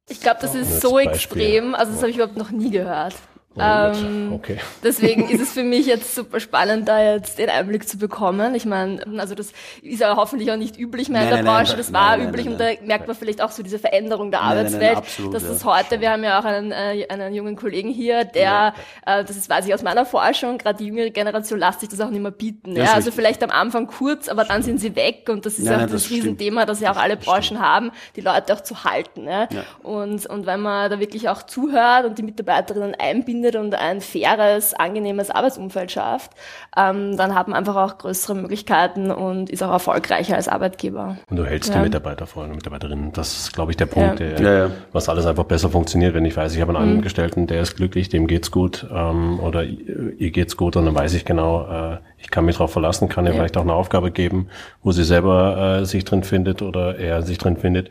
Ich 0.08 0.20
glaube, 0.20 0.38
das 0.40 0.54
ist 0.54 0.80
so 0.80 0.94
Beispiel. 0.94 1.42
extrem, 1.42 1.74
also 1.74 1.90
das 1.92 2.00
habe 2.02 2.10
ich 2.10 2.16
überhaupt 2.16 2.36
noch 2.36 2.52
nie 2.52 2.70
gehört. 2.70 3.14
Oh 3.56 3.62
Ähm, 3.62 4.32
okay. 4.34 4.58
Deswegen 4.84 5.28
ist 5.28 5.40
es 5.40 5.52
für 5.52 5.62
mich 5.62 5.86
jetzt 5.86 6.14
super 6.14 6.40
spannend, 6.40 6.88
da 6.88 7.14
jetzt 7.14 7.38
den 7.38 7.48
Einblick 7.48 7.88
zu 7.88 7.96
bekommen. 7.98 8.54
Ich 8.54 8.66
meine, 8.66 9.02
also 9.18 9.34
das 9.34 9.52
ist 9.82 10.00
ja 10.00 10.14
hoffentlich 10.16 10.50
auch 10.52 10.56
nicht 10.56 10.78
üblich 10.78 11.08
mehr 11.08 11.22
in 11.22 11.28
der 11.28 11.36
nein, 11.36 11.44
nein, 11.46 11.54
Branche. 11.64 11.76
Das 11.76 11.92
war 11.92 12.16
nein, 12.16 12.28
üblich 12.28 12.46
und 12.48 12.58
da 12.60 12.66
merkt 12.82 13.06
man 13.06 13.16
vielleicht 13.16 13.40
auch 13.40 13.50
so 13.50 13.62
diese 13.62 13.78
Veränderung 13.78 14.30
der 14.30 14.42
Arbeitswelt. 14.42 14.98
absolut, 14.98 15.34
dass 15.34 15.42
ja. 15.42 15.48
das 15.48 15.64
heute, 15.64 16.00
wir 16.00 16.10
haben 16.10 16.22
ja 16.22 16.38
auch 16.38 16.44
einen, 16.44 16.70
äh, 16.70 17.06
einen 17.08 17.34
jungen 17.34 17.56
Kollegen 17.56 17.88
hier, 17.88 18.24
der, 18.24 18.74
äh, 19.06 19.24
das 19.24 19.36
ist, 19.36 19.48
weiß 19.48 19.66
ich 19.66 19.72
aus 19.72 19.82
meiner 19.82 20.04
Forschung, 20.04 20.58
gerade 20.58 20.78
die 20.78 20.86
jüngere 20.86 21.10
Generation 21.10 21.58
lässt 21.58 21.80
sich 21.80 21.88
das 21.88 22.00
auch 22.00 22.10
nicht 22.10 22.22
mehr 22.22 22.30
bieten. 22.30 22.72
Ja, 22.72 22.78
Ja, 22.78 22.84
ist 22.84 22.94
also 22.94 23.10
vielleicht 23.10 23.42
am 23.42 23.50
Anfang 23.50 23.86
kurz, 23.86 24.28
aber 24.28 24.44
dann 24.44 24.62
sind 24.62 24.80
sie 24.80 24.94
weg 24.96 25.28
und 25.30 25.46
das 25.46 25.58
ist 25.58 25.64
Nein, 25.64 25.76
auch 25.76 25.82
das, 25.82 25.92
das 25.92 26.04
stimmt. 26.04 26.22
Riesenthema, 26.22 26.66
das 26.66 26.80
ja 26.80 26.92
auch 26.92 26.96
alle 26.96 27.16
Branchen 27.16 27.58
haben, 27.60 27.90
die 28.16 28.20
Leute 28.20 28.52
auch 28.52 28.60
zu 28.60 28.84
halten. 28.84 29.24
Ja? 29.24 29.48
Ja. 29.50 29.64
Und, 29.82 30.26
und 30.26 30.46
wenn 30.46 30.60
man 30.60 30.90
da 30.90 31.00
wirklich 31.00 31.28
auch 31.30 31.42
zuhört 31.42 32.04
und 32.04 32.18
die 32.18 32.22
Mitarbeiterinnen 32.22 32.94
einbindet 32.94 33.45
und 33.54 33.74
ein 33.76 34.00
faires, 34.00 34.74
angenehmes 34.74 35.30
Arbeitsumfeld 35.30 35.92
schafft, 35.92 36.32
ähm, 36.76 37.16
dann 37.16 37.36
hat 37.36 37.46
man 37.46 37.56
einfach 37.56 37.76
auch 37.76 37.98
größere 37.98 38.34
Möglichkeiten 38.34 39.12
und 39.12 39.50
ist 39.50 39.62
auch 39.62 39.70
erfolgreicher 39.70 40.34
als 40.34 40.48
Arbeitgeber. 40.48 41.18
Und 41.30 41.36
du 41.36 41.44
hältst 41.44 41.68
Ja. 41.70 41.76
die 41.76 41.82
Mitarbeiter 41.84 42.26
vor 42.26 42.42
und 42.44 42.56
Mitarbeiterinnen. 42.56 43.12
Das 43.12 43.36
ist, 43.36 43.52
glaube 43.52 43.70
ich, 43.70 43.76
der 43.76 43.86
Punkt, 43.86 44.18
Ja. 44.18 44.26
der, 44.30 44.40
Ja, 44.40 44.58
ja. 44.66 44.70
was 44.92 45.08
alles 45.08 45.26
einfach 45.26 45.44
besser 45.44 45.68
funktioniert. 45.70 46.14
Wenn 46.14 46.24
ich 46.24 46.36
weiß, 46.36 46.54
ich 46.56 46.60
habe 46.60 46.72
Mhm. 46.72 46.78
einen 46.78 46.96
Angestellten, 46.96 47.46
der 47.46 47.60
ist 47.60 47.76
glücklich, 47.76 48.08
dem 48.08 48.26
geht's 48.26 48.50
gut, 48.50 48.86
ähm, 48.92 49.38
oder 49.38 49.62
ihr 49.62 50.14
ihr 50.18 50.30
geht's 50.30 50.56
gut, 50.56 50.74
und 50.76 50.86
dann 50.86 50.94
weiß 50.94 51.12
ich 51.14 51.24
genau, 51.26 51.66
äh, 51.68 51.98
ich 52.18 52.30
kann 52.30 52.46
mich 52.46 52.56
darauf 52.56 52.72
verlassen, 52.72 53.08
kann 53.10 53.26
ihr 53.26 53.32
Ja. 53.32 53.36
vielleicht 53.36 53.56
auch 53.58 53.62
eine 53.62 53.74
Aufgabe 53.74 54.10
geben, 54.10 54.48
wo 54.82 54.90
sie 54.90 55.04
selber 55.04 55.80
äh, 55.82 55.84
sich 55.84 56.04
drin 56.04 56.24
findet 56.24 56.62
oder 56.62 56.96
er 56.98 57.20
sich 57.22 57.36
drin 57.36 57.58
findet. 57.58 57.90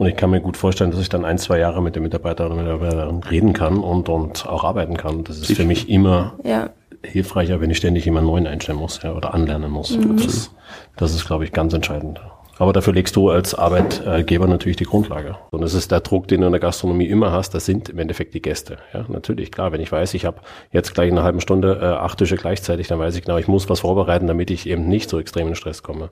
Und 0.00 0.06
ich 0.06 0.16
kann 0.16 0.30
mir 0.30 0.40
gut 0.40 0.56
vorstellen, 0.56 0.90
dass 0.92 0.98
ich 0.98 1.10
dann 1.10 1.26
ein, 1.26 1.36
zwei 1.36 1.58
Jahre 1.58 1.82
mit 1.82 1.94
dem 1.94 2.04
Mitarbeiter 2.04 2.46
oder 2.46 2.54
Mitarbeiterin 2.54 3.22
reden 3.22 3.52
kann 3.52 3.80
und, 3.80 4.08
und 4.08 4.46
auch 4.48 4.64
arbeiten 4.64 4.96
kann. 4.96 5.24
Das 5.24 5.36
ist 5.36 5.52
für 5.54 5.64
mich 5.66 5.90
immer 5.90 6.38
Ja. 6.42 6.70
hilfreicher, 7.04 7.60
wenn 7.60 7.68
ich 7.68 7.76
ständig 7.76 8.06
jemanden 8.06 8.30
neuen 8.30 8.46
einstellen 8.46 8.78
muss 8.78 9.02
ja, 9.02 9.12
oder 9.12 9.34
anlernen 9.34 9.70
muss. 9.70 9.94
Mhm. 9.94 10.16
Das, 10.16 10.52
das 10.96 11.14
ist, 11.14 11.26
glaube 11.26 11.44
ich, 11.44 11.52
ganz 11.52 11.74
entscheidend. 11.74 12.18
Aber 12.60 12.74
dafür 12.74 12.92
legst 12.92 13.16
du 13.16 13.30
als 13.30 13.54
Arbeitgeber 13.54 14.46
natürlich 14.46 14.76
die 14.76 14.84
Grundlage. 14.84 15.34
Und 15.50 15.62
das 15.62 15.72
ist 15.72 15.90
der 15.90 16.00
Druck, 16.00 16.28
den 16.28 16.42
du 16.42 16.46
in 16.46 16.52
der 16.52 16.60
Gastronomie 16.60 17.06
immer 17.06 17.32
hast. 17.32 17.54
Das 17.54 17.64
sind 17.64 17.88
im 17.88 17.98
Endeffekt 17.98 18.34
die 18.34 18.42
Gäste. 18.42 18.76
Ja, 18.92 19.06
natürlich, 19.08 19.50
klar. 19.50 19.72
Wenn 19.72 19.80
ich 19.80 19.90
weiß, 19.90 20.12
ich 20.12 20.26
habe 20.26 20.42
jetzt 20.70 20.92
gleich 20.92 21.08
in 21.08 21.14
einer 21.14 21.24
halben 21.24 21.40
Stunde 21.40 21.78
äh, 21.80 21.86
acht 21.86 22.18
Tische 22.18 22.36
gleichzeitig, 22.36 22.86
dann 22.86 22.98
weiß 22.98 23.16
ich 23.16 23.24
genau, 23.24 23.38
ich 23.38 23.48
muss 23.48 23.70
was 23.70 23.80
vorbereiten, 23.80 24.26
damit 24.26 24.50
ich 24.50 24.68
eben 24.68 24.86
nicht 24.88 25.08
so 25.08 25.18
extrem 25.18 25.48
in 25.48 25.54
Stress 25.54 25.82
komme. 25.82 26.10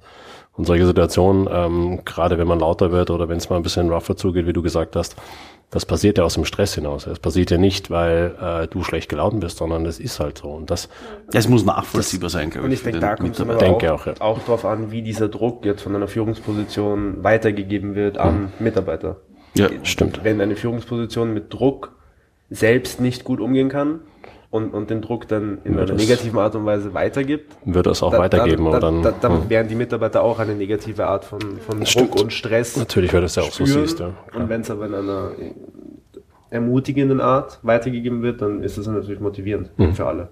Und 0.56 0.64
solche 0.64 0.86
Situationen, 0.86 1.50
ähm, 1.52 2.00
gerade 2.06 2.38
wenn 2.38 2.48
man 2.48 2.60
lauter 2.60 2.92
wird 2.92 3.10
oder 3.10 3.28
wenn 3.28 3.36
es 3.36 3.50
mal 3.50 3.56
ein 3.56 3.62
bisschen 3.62 3.92
rougher 3.92 4.16
zugeht, 4.16 4.46
wie 4.46 4.54
du 4.54 4.62
gesagt 4.62 4.96
hast, 4.96 5.16
das 5.70 5.84
passiert 5.84 6.16
ja 6.16 6.24
aus 6.24 6.34
dem 6.34 6.46
Stress 6.46 6.74
hinaus. 6.74 7.06
Es 7.06 7.18
passiert 7.18 7.50
ja 7.50 7.58
nicht, 7.58 7.90
weil 7.90 8.34
äh, 8.40 8.66
du 8.68 8.82
schlecht 8.84 9.10
gelaunt 9.10 9.40
bist, 9.40 9.58
sondern 9.58 9.84
es 9.84 10.00
ist 10.00 10.18
halt 10.18 10.38
so. 10.38 10.48
Und 10.48 10.70
das, 10.70 10.88
Es 11.32 11.46
muss 11.48 11.64
nachvollziehbar 11.64 12.30
sein, 12.30 12.48
glaube 12.50 12.66
Und 12.66 12.72
ich. 12.72 12.78
ich 12.78 12.84
für 12.84 12.92
denke, 12.92 13.00
den 13.00 13.08
da 13.08 13.16
kommt 13.16 13.34
es 13.34 13.40
aber 13.40 13.54
Denke 13.56 13.92
auch, 13.92 14.00
auch, 14.00 14.06
ja. 14.06 14.14
auch 14.20 14.38
darauf 14.40 14.64
an, 14.64 14.90
wie 14.90 15.02
dieser 15.02 15.28
Druck 15.28 15.66
jetzt 15.66 15.82
von 15.82 15.94
einer 15.94 16.08
Führungsposition 16.08 17.22
weitergegeben 17.22 17.94
wird 17.94 18.16
an 18.16 18.52
Mitarbeiter. 18.58 19.16
Ja, 19.54 19.68
stimmt. 19.82 20.20
Wenn 20.24 20.40
eine 20.40 20.56
Führungsposition 20.56 21.34
mit 21.34 21.52
Druck 21.52 21.92
selbst 22.48 23.00
nicht 23.00 23.24
gut 23.24 23.40
umgehen 23.40 23.68
kann 23.68 24.00
und, 24.50 24.72
und 24.72 24.88
den 24.90 25.02
Druck 25.02 25.28
dann 25.28 25.58
in 25.64 25.74
Ja, 25.76 25.82
einer 25.82 25.94
negativen 25.94 26.38
Art 26.38 26.54
und 26.54 26.64
Weise 26.64 26.94
weitergibt, 26.94 27.54
wird 27.64 27.86
es 27.86 28.02
auch 28.02 28.12
da- 28.12 28.18
weitergeben. 28.18 28.64
dann, 28.64 28.74
aber 28.74 28.80
dann, 28.80 29.02
dann, 29.02 29.14
dann, 29.20 29.42
hm. 29.42 29.50
werden 29.50 29.68
die 29.68 29.74
Mitarbeiter 29.74 30.22
auch 30.22 30.38
eine 30.38 30.54
negative 30.54 31.06
Art 31.06 31.24
von, 31.24 31.40
von 31.40 31.78
Druck 31.78 31.86
Stimmt. 31.88 32.20
und 32.20 32.32
Stress 32.32 32.76
Natürlich, 32.76 33.12
weil 33.12 33.20
du 33.20 33.26
es 33.26 33.34
ja 33.36 33.42
auch 33.42 33.50
so 33.52 33.66
spüren. 33.66 33.86
siehst. 33.86 34.00
Ja. 34.00 34.12
Und 34.34 34.48
wenn 34.48 34.62
es 34.62 34.70
aber 34.70 34.86
in 34.86 34.94
einer 34.94 35.32
ermutigenden 36.50 37.20
Art 37.20 37.58
weitergegeben 37.62 38.22
wird, 38.22 38.40
dann 38.40 38.62
ist 38.62 38.78
das 38.78 38.86
natürlich 38.86 39.20
motivierend 39.20 39.70
Hm. 39.76 39.94
für 39.94 40.06
alle. 40.06 40.28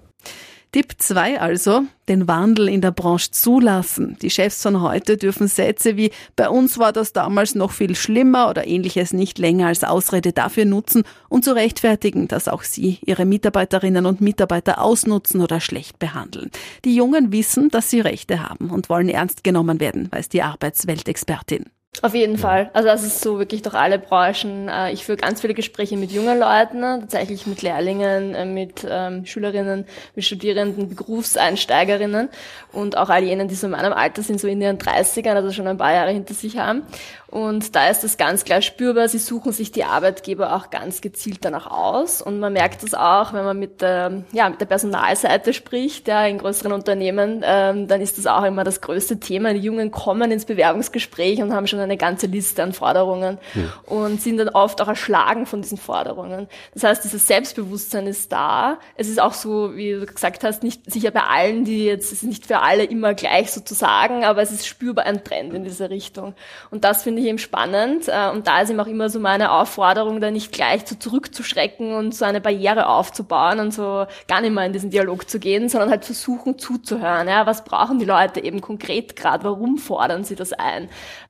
Tipp 0.77 0.93
2 0.95 1.41
also, 1.41 1.85
den 2.07 2.27
Wandel 2.27 2.69
in 2.69 2.81
der 2.81 2.91
Branche 2.91 3.31
zulassen. 3.31 4.15
Die 4.21 4.29
Chefs 4.29 4.61
von 4.61 4.79
heute 4.79 5.17
dürfen 5.17 5.47
Sätze 5.47 5.97
wie 5.97 6.11
bei 6.35 6.49
uns 6.49 6.77
war 6.77 6.93
das 6.93 7.13
damals 7.13 7.55
noch 7.55 7.71
viel 7.71 7.95
schlimmer 7.95 8.47
oder 8.47 8.67
ähnliches 8.67 9.11
nicht 9.11 9.39
länger 9.39 9.69
als 9.69 9.83
Ausrede 9.83 10.33
dafür 10.33 10.65
nutzen 10.65 11.01
und 11.29 11.43
zu 11.43 11.55
rechtfertigen, 11.55 12.27
dass 12.27 12.47
auch 12.47 12.61
sie 12.61 12.99
ihre 13.03 13.25
Mitarbeiterinnen 13.25 14.05
und 14.05 14.21
Mitarbeiter 14.21 14.79
ausnutzen 14.79 15.41
oder 15.41 15.61
schlecht 15.61 15.97
behandeln. 15.97 16.51
Die 16.85 16.95
Jungen 16.95 17.31
wissen, 17.31 17.69
dass 17.69 17.89
sie 17.89 18.01
Rechte 18.01 18.47
haben 18.47 18.69
und 18.69 18.87
wollen 18.87 19.09
ernst 19.09 19.43
genommen 19.43 19.79
werden, 19.79 20.11
weiß 20.11 20.29
die 20.29 20.43
Arbeitsweltexpertin. 20.43 21.65
Auf 22.03 22.13
jeden 22.13 22.37
Fall. 22.37 22.69
Also 22.73 22.87
das 22.87 23.03
ist 23.03 23.21
so 23.21 23.39
wirklich 23.39 23.63
durch 23.63 23.73
alle 23.75 23.97
Branchen. 23.97 24.67
Äh, 24.69 24.91
Ich 24.91 25.05
führe 25.05 25.17
ganz 25.17 25.41
viele 25.41 25.53
Gespräche 25.53 25.97
mit 25.97 26.11
jungen 26.11 26.39
Leuten, 26.39 26.81
tatsächlich 26.81 27.47
mit 27.47 27.63
Lehrlingen, 27.63 28.35
äh, 28.35 28.45
mit 28.45 28.85
ähm, 28.87 29.25
Schülerinnen, 29.25 29.85
mit 30.15 30.25
Studierenden, 30.25 30.95
Berufseinsteigerinnen 30.95 32.29
und 32.71 32.97
auch 32.97 33.09
all 33.09 33.23
jenen, 33.23 33.47
die 33.47 33.55
so 33.55 33.65
in 33.65 33.71
meinem 33.71 33.93
Alter 33.93 34.21
sind, 34.21 34.39
so 34.39 34.47
in 34.47 34.61
ihren 34.61 34.77
30ern, 34.77 35.33
also 35.33 35.51
schon 35.51 35.67
ein 35.67 35.77
paar 35.77 35.93
Jahre 35.93 36.11
hinter 36.11 36.35
sich 36.35 36.57
haben. 36.57 36.83
Und 37.29 37.75
da 37.75 37.89
ist 37.89 38.03
das 38.03 38.17
ganz 38.17 38.45
klar 38.45 38.61
spürbar. 38.61 39.09
Sie 39.09 39.17
suchen 39.17 39.51
sich 39.51 39.71
die 39.71 39.83
Arbeitgeber 39.83 40.55
auch 40.55 40.69
ganz 40.69 41.01
gezielt 41.01 41.39
danach 41.41 41.69
aus. 41.69 42.21
Und 42.21 42.39
man 42.39 42.53
merkt 42.53 42.83
das 42.83 42.93
auch, 42.93 43.33
wenn 43.33 43.43
man 43.43 43.59
mit 43.59 43.81
der, 43.81 44.23
ja, 44.31 44.49
mit 44.49 44.61
der 44.61 44.65
Personalseite 44.65 45.53
spricht, 45.53 46.07
ja, 46.07 46.25
in 46.25 46.37
größeren 46.37 46.71
Unternehmen, 46.71 47.43
ähm, 47.45 47.87
dann 47.87 47.99
ist 47.99 48.17
das 48.17 48.27
auch 48.27 48.43
immer 48.43 48.63
das 48.63 48.79
größte 48.79 49.19
Thema. 49.19 49.53
Die 49.53 49.59
Jungen 49.59 49.91
kommen 49.91 50.31
ins 50.31 50.45
Bewerbungsgespräch 50.45 51.41
und 51.41 51.53
haben 51.53 51.67
schon 51.67 51.79
eine 51.79 51.97
ganze 51.97 52.27
Liste 52.27 52.63
an 52.63 52.71
Forderungen 52.71 53.37
und 53.85 54.21
sind 54.21 54.37
dann 54.37 54.49
oft 54.49 54.81
auch 54.81 54.87
erschlagen 54.87 55.45
von 55.45 55.61
diesen 55.61 55.77
Forderungen. 55.77 56.47
Das 56.73 56.83
heißt, 56.83 57.03
dieses 57.03 57.27
Selbstbewusstsein 57.27 58.07
ist 58.07 58.31
da. 58.31 58.79
Es 58.95 59.09
ist 59.09 59.19
auch 59.19 59.33
so, 59.33 59.75
wie 59.75 59.91
du 59.91 60.05
gesagt 60.05 60.43
hast, 60.43 60.63
nicht 60.63 60.89
sicher 60.89 61.11
bei 61.11 61.23
allen, 61.23 61.65
die 61.65 61.85
jetzt, 61.85 62.05
es 62.05 62.23
ist 62.23 62.23
nicht 62.23 62.45
für 62.45 62.59
alle 62.59 62.85
immer 62.85 63.13
gleich 63.13 63.51
sozusagen, 63.51 64.23
aber 64.23 64.41
es 64.41 64.51
ist 64.51 64.65
spürbar 64.65 65.05
ein 65.05 65.23
Trend 65.23 65.53
in 65.53 65.65
diese 65.65 65.89
Richtung. 65.89 66.33
Und 66.71 66.83
das 66.83 67.03
finde 67.03 67.16
ich 67.17 67.25
eben 67.25 67.37
spannend. 67.37 68.07
äh, 68.07 68.29
Und 68.29 68.47
da 68.47 68.61
ist 68.61 68.69
eben 68.69 68.79
auch 68.79 68.87
immer 68.87 69.09
so 69.09 69.19
meine 69.19 69.51
Aufforderung, 69.51 70.21
da 70.21 70.31
nicht 70.31 70.51
gleich 70.51 70.87
so 70.87 70.95
zurückzuschrecken 70.95 71.93
und 71.93 72.13
so 72.15 72.25
eine 72.25 72.41
Barriere 72.41 72.87
aufzubauen 72.87 73.59
und 73.59 73.73
so 73.73 74.05
gar 74.27 74.41
nicht 74.41 74.53
mehr 74.53 74.65
in 74.65 74.73
diesen 74.73 74.89
Dialog 74.89 75.29
zu 75.29 75.39
gehen, 75.39 75.69
sondern 75.69 75.89
halt 75.89 76.05
versuchen 76.05 76.57
zuzuhören. 76.57 77.27
Ja, 77.27 77.45
was 77.45 77.63
brauchen 77.63 77.99
die 77.99 78.05
Leute 78.05 78.43
eben 78.43 78.61
konkret 78.61 79.15
gerade? 79.15 79.43
Warum 79.43 79.77
fordern 79.77 80.23
sie 80.23 80.35
das 80.35 80.53
ein? 80.53 80.89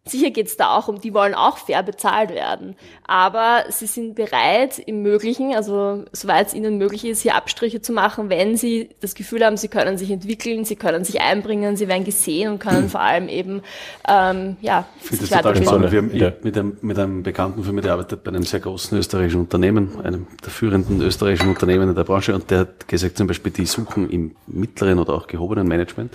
Sicher 0.10 0.32
geht 0.32 0.48
es 0.48 0.58
da 0.58 0.76
auch 0.76 0.88
um, 0.88 1.02
die 1.02 1.14
wollen 1.14 1.34
auch 1.34 1.58
fair 1.58 1.84
bezahlt 1.84 2.30
werden. 2.30 2.76
Aber 3.06 3.64
sie 3.70 3.86
sind 3.86 4.16
bereit, 4.16 4.80
im 4.80 5.02
Möglichen, 5.02 5.56
also 5.56 6.06
soweit 6.12 6.48
es 6.48 6.54
ihnen 6.54 6.78
möglich 6.78 7.06
ist, 7.06 7.22
hier 7.22 7.36
Abstriche 7.36 7.82
zu 7.82 7.94
machen, 7.94 8.30
wenn 8.30 8.58
sie 8.58 8.90
das 9.00 9.16
Gefühl 9.16 9.46
haben, 9.46 9.58
sie 9.58 9.68
können 9.68 9.98
sich 9.98 10.12
entwickeln, 10.12 10.66
sie 10.66 10.76
können 10.76 11.04
sich 11.04 11.22
einbringen, 11.22 11.76
sie 11.78 11.88
werden 11.88 12.04
gesehen 12.04 12.52
und 12.52 12.60
können 12.60 12.90
vor 12.90 13.02
allem 13.02 13.30
eben 13.30 13.62
ähm, 14.08 14.58
ja, 14.62 14.86
finde 15.00 15.26
sich 15.26 15.30
das 15.30 15.42
total 15.42 15.54
Ich 15.54 15.60
finde 15.60 15.70
es 15.70 15.84
Und 15.86 15.92
wir 15.92 16.00
haben 16.00 16.16
ja. 16.16 16.32
mit, 16.42 16.58
einem, 16.58 16.78
mit 16.82 17.00
einem 17.00 17.24
Bekannten 17.24 17.64
von 17.64 17.76
mir, 17.76 17.82
der 17.82 17.94
arbeitet 17.94 18.24
bei 18.24 18.32
einem 18.32 18.44
sehr 18.44 18.60
großen 18.60 18.98
österreichischen 18.98 19.42
Unternehmen, 19.42 20.00
einem 20.04 20.28
der 20.44 20.52
führenden 20.52 21.02
österreichischen 21.02 21.50
Unternehmen 21.50 21.90
in 21.90 21.96
der 21.96 22.04
Branche, 22.04 22.34
und 22.34 22.50
der 22.52 22.60
hat 22.60 22.88
gesagt 22.88 23.18
zum 23.18 23.28
Beispiel, 23.28 23.52
die 23.52 23.66
suchen 23.66 24.10
im 24.10 24.36
mittleren 24.48 25.00
oder 25.00 25.14
auch 25.14 25.28
gehobenen 25.28 25.68
Management, 25.68 26.14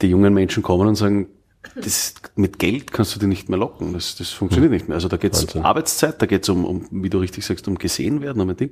die 0.00 0.08
jungen 0.08 0.34
Menschen 0.34 0.62
kommen 0.62 0.88
und 0.88 0.96
sagen, 0.96 1.28
das, 1.74 2.14
mit 2.36 2.58
Geld 2.58 2.92
kannst 2.92 3.14
du 3.14 3.20
die 3.20 3.26
nicht 3.26 3.48
mehr 3.48 3.58
locken. 3.58 3.92
Das, 3.92 4.16
das 4.16 4.30
funktioniert 4.30 4.70
hm. 4.70 4.76
nicht 4.76 4.88
mehr. 4.88 4.94
Also 4.94 5.08
da 5.08 5.16
geht 5.16 5.34
es 5.34 5.44
um 5.54 5.64
Arbeitszeit, 5.64 6.20
da 6.20 6.26
geht 6.26 6.42
es 6.44 6.48
um, 6.48 6.64
um, 6.64 6.86
wie 6.90 7.10
du 7.10 7.18
richtig 7.18 7.44
sagst, 7.44 7.66
um 7.68 7.76
gesehen 7.76 8.20
werden, 8.20 8.40
um 8.40 8.48
ein 8.48 8.56
Ding. 8.56 8.70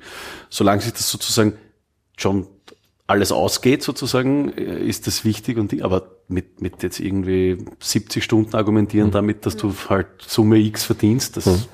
Solange 0.49 0.83
sich 0.83 0.93
das 0.93 1.11
sozusagen 1.11 1.55
schon 2.17 2.47
alles 3.07 3.33
ausgeht 3.33 3.83
sozusagen, 3.83 4.53
äh, 4.53 4.79
ist 4.79 5.07
das 5.07 5.25
wichtig 5.25 5.59
und 5.59 5.73
die, 5.73 5.83
aber 5.83 6.17
mit, 6.29 6.63
mit 6.63 6.83
jetzt 6.83 7.01
irgendwie 7.01 7.59
70 7.81 8.23
Stunden 8.23 8.55
argumentieren 8.55 9.09
mhm. 9.09 9.13
damit, 9.13 9.47
dass 9.47 9.57
du 9.57 9.75
halt 9.89 10.07
Summe 10.27 10.59
X 10.59 10.85
verdienst, 10.85 11.37
das 11.37 11.47
mhm. 11.47 11.65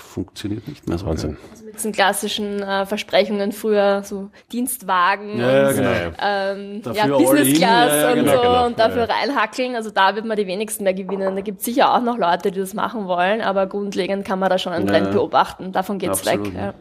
Funktioniert 0.00 0.66
nicht 0.66 0.88
mehr 0.88 0.98
so. 0.98 1.06
Wahnsinn. 1.06 1.36
Also 1.50 1.64
mit 1.64 1.74
diesen 1.74 1.92
klassischen 1.92 2.62
äh, 2.62 2.86
Versprechungen 2.86 3.52
früher, 3.52 4.02
so 4.02 4.30
Dienstwagen 4.52 5.38
ja, 5.38 5.68
und 5.68 5.76
genau. 5.76 5.90
ähm, 6.20 6.82
ja, 6.94 7.06
Business 7.06 7.58
Class 7.58 7.92
ja, 7.92 8.08
und 8.10 8.14
genau, 8.16 8.32
so 8.32 8.40
genau. 8.40 8.66
und 8.66 8.78
dafür 8.78 9.08
reinhackeln, 9.08 9.76
also 9.76 9.90
da 9.90 10.14
wird 10.14 10.26
man 10.26 10.36
die 10.36 10.46
wenigsten 10.46 10.84
mehr 10.84 10.94
gewinnen. 10.94 11.34
Da 11.36 11.42
gibt 11.42 11.60
es 11.60 11.64
sicher 11.64 11.94
auch 11.94 12.02
noch 12.02 12.18
Leute, 12.18 12.50
die 12.50 12.60
das 12.60 12.74
machen 12.74 13.06
wollen, 13.06 13.40
aber 13.40 13.66
grundlegend 13.66 14.24
kann 14.24 14.38
man 14.38 14.50
da 14.50 14.58
schon 14.58 14.72
einen 14.72 14.86
Trend 14.86 15.12
beobachten. 15.12 15.72
Davon 15.72 15.98
geht's 15.98 16.26
Absolut, 16.26 16.54
weg. 16.54 16.74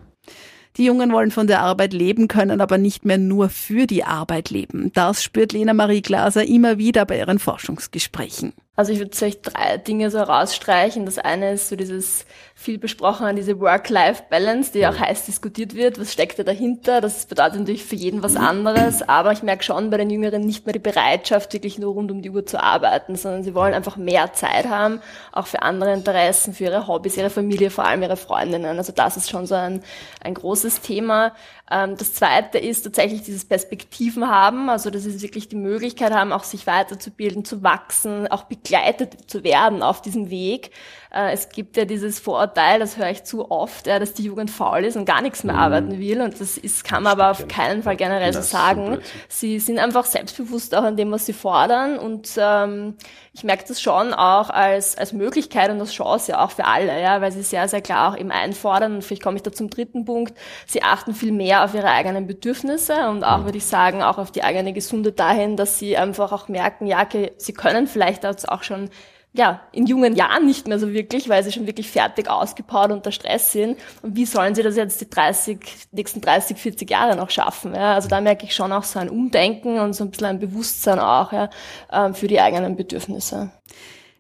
Die 0.78 0.86
Jungen 0.86 1.12
wollen 1.12 1.32
von 1.32 1.48
der 1.48 1.62
Arbeit 1.62 1.94
leben, 1.94 2.28
können 2.28 2.62
aber 2.62 2.78
nicht 2.78 3.04
mehr 3.04 3.18
nur 3.18 3.50
für 3.50 3.86
die 3.86 4.04
Arbeit 4.04 4.50
leben. 4.50 4.92
Das 4.94 5.24
spürt 5.24 5.52
Lena 5.52 5.74
Marie 5.74 6.02
Glaser 6.02 6.46
immer 6.46 6.78
wieder 6.78 7.06
bei 7.06 7.18
ihren 7.18 7.40
Forschungsgesprächen. 7.40 8.54
Also 8.80 8.94
ich 8.94 9.00
würde 9.00 9.14
vielleicht 9.14 9.42
drei 9.44 9.76
Dinge 9.76 10.10
so 10.10 10.20
rausstreichen. 10.20 11.06
Das 11.06 11.18
eine 11.18 11.52
ist 11.52 11.68
so 11.68 11.76
dieses 11.76 12.26
viel 12.56 12.78
besprochene, 12.78 13.36
diese 13.36 13.60
Work-Life-Balance, 13.60 14.72
die 14.72 14.88
auch 14.88 14.98
heiß 14.98 15.26
diskutiert 15.26 15.76
wird. 15.76 16.00
Was 16.00 16.14
steckt 16.14 16.40
da 16.40 16.44
dahinter? 16.44 17.02
Das 17.02 17.26
bedeutet 17.26 17.60
natürlich 17.60 17.84
für 17.84 17.98
jeden 17.98 18.24
was 18.24 18.38
anderes. 18.38 19.02
Aber 19.02 19.34
ich 19.34 19.44
merke 19.44 19.64
schon 19.64 19.90
bei 19.90 19.98
den 19.98 20.10
Jüngeren 20.10 20.46
nicht 20.46 20.66
mehr 20.66 20.72
die 20.72 20.80
Bereitschaft, 20.80 21.52
wirklich 21.52 21.78
nur 21.78 21.94
rund 21.94 22.10
um 22.10 22.22
die 22.22 22.30
Uhr 22.30 22.46
zu 22.46 22.64
arbeiten, 22.64 23.18
sondern 23.18 23.44
sie 23.44 23.54
wollen 23.54 23.74
einfach 23.74 23.98
mehr 23.98 24.32
Zeit 24.32 24.70
haben, 24.70 25.02
auch 25.34 25.48
für 25.48 25.62
andere 25.62 25.94
Interessen, 25.94 26.54
für 26.54 26.66
ihre 26.66 26.88
Hobbys, 26.88 27.18
ihre 27.18 27.30
Familie, 27.30 27.72
vor 27.72 27.86
allem 27.86 28.02
ihre 28.02 28.16
Freundinnen. 28.16 28.78
Also 28.78 28.94
das 28.94 29.18
ist 29.18 29.30
schon 29.30 29.46
so 29.46 29.56
ein, 29.56 29.82
ein 30.22 30.36
großes 30.36 30.80
Thema. 30.80 31.34
Ähm, 31.72 31.96
das 31.98 32.14
zweite 32.14 32.58
ist 32.58 32.84
tatsächlich 32.84 33.24
dieses 33.24 33.46
Perspektiven 33.46 34.28
haben, 34.28 34.70
also 34.70 34.90
dass 34.90 35.04
sie 35.04 35.22
wirklich 35.22 35.50
die 35.50 35.56
Möglichkeit 35.56 36.14
haben, 36.14 36.32
auch 36.32 36.44
sich 36.44 36.66
weiterzubilden, 36.66 37.46
zu 37.46 37.62
wachsen, 37.64 38.28
auch 38.28 38.44
begleitet 38.70 39.30
zu 39.30 39.44
werden 39.44 39.82
auf 39.82 40.02
diesem 40.02 40.30
Weg. 40.30 40.72
Äh, 41.12 41.34
es 41.34 41.50
gibt 41.50 41.76
ja 41.76 41.86
dieses 41.86 42.20
Vorurteil, 42.20 42.80
das 42.80 42.98
höre 42.98 43.10
ich 43.10 43.24
zu 43.24 43.50
oft, 43.50 43.88
ja, 43.88 43.98
dass 43.98 44.14
die 44.14 44.24
Jugend 44.24 44.52
faul 44.52 44.86
ist 44.86 44.96
und 44.96 45.06
gar 45.06 45.22
nichts 45.22 45.44
mehr 45.44 45.56
mhm. 45.56 45.62
arbeiten 45.62 46.00
will. 46.00 46.22
Und 46.22 46.40
das 46.40 46.58
ist, 46.58 46.84
kann 46.84 47.04
man 47.04 47.14
aber 47.14 47.32
auf 47.32 47.48
keinen 47.48 47.82
Fall 47.82 47.96
generell 47.96 48.32
so 48.34 48.42
sagen. 48.42 49.00
Sie 49.28 49.60
sind 49.60 49.80
einfach 49.80 50.06
selbstbewusst 50.06 50.76
auch 50.76 50.84
an 50.84 50.98
dem, 50.98 51.12
was 51.12 51.26
sie 51.26 51.34
fordern. 51.34 51.98
Und 51.98 52.30
ähm, 52.38 52.96
ich 53.34 53.44
merke 53.44 53.66
das 53.68 53.82
schon 53.82 54.14
auch 54.14 54.50
als, 54.50 54.98
als 54.98 55.14
Möglichkeit 55.14 55.72
und 55.72 55.80
als 55.80 55.94
Chance 55.94 56.40
auch 56.40 56.52
für 56.52 56.66
alle, 56.66 57.02
ja, 57.02 57.22
weil 57.22 57.32
sie 57.32 57.42
sehr, 57.42 57.68
sehr 57.68 57.82
klar 57.82 58.12
auch 58.12 58.18
eben 58.18 58.32
einfordern. 58.32 58.96
Und 58.96 59.04
vielleicht 59.04 59.24
komme 59.24 59.38
ich 59.38 59.44
da 59.44 59.52
zum 59.52 59.70
dritten 59.70 60.06
Punkt. 60.06 60.38
Sie 60.68 60.84
achten 60.84 61.16
viel 61.16 61.32
mehr 61.32 61.64
auf 61.64 61.74
ihre 61.74 61.90
eigenen 61.90 62.28
Bedürfnisse 62.28 63.10
und 63.10 63.24
auch, 63.24 63.40
mhm. 63.40 63.46
würde 63.46 63.58
ich 63.58 63.66
sagen, 63.66 64.04
auch 64.04 64.20
auf 64.20 64.32
die 64.32 64.44
eigene 64.44 64.74
Gesundheit 64.74 65.20
dahin, 65.20 65.58
dass 65.58 65.80
sie 65.80 65.98
einfach 65.98 66.32
auch 66.32 66.50
merken, 66.50 66.86
ja, 66.86 67.02
okay, 67.02 67.32
sie 67.38 67.54
können 67.54 67.88
vielleicht 67.88 68.26
auch 68.26 68.64
schon 68.64 68.90
ja, 69.34 69.62
in 69.72 69.86
jungen 69.86 70.16
Jahren 70.16 70.46
nicht 70.46 70.68
mehr 70.68 70.80
so 70.80 70.92
wirklich, 70.92 71.30
weil 71.30 71.44
sie 71.44 71.52
schon 71.52 71.68
wirklich 71.68 71.90
fertig 71.90 72.30
ausgepowert 72.30 72.92
unter 72.92 73.12
Stress 73.12 73.52
sind. 73.52 73.78
Und 74.02 74.16
wie 74.16 74.26
sollen 74.26 74.56
sie 74.56 74.64
das 74.64 74.76
jetzt 74.76 75.02
die 75.02 75.10
30, 75.10 75.60
nächsten 75.92 76.22
30, 76.22 76.58
40 76.58 76.90
Jahre 76.90 77.16
noch 77.16 77.30
schaffen? 77.30 77.76
Ja? 77.76 77.94
Also 77.94 78.10
da 78.10 78.22
merke 78.22 78.46
ich 78.46 78.56
schon 78.56 78.72
auch 78.72 78.84
so 78.84 78.98
ein 78.98 79.10
Umdenken 79.10 79.80
und 79.80 79.94
so 79.94 80.04
ein 80.04 80.12
bisschen 80.12 80.28
ein 80.28 80.40
Bewusstsein 80.40 81.00
auch 81.00 81.32
ja, 81.32 81.50
ähm, 81.92 82.16
für 82.16 82.28
die 82.28 82.40
eigenen 82.40 82.76
Bedürfnisse. 82.76 83.52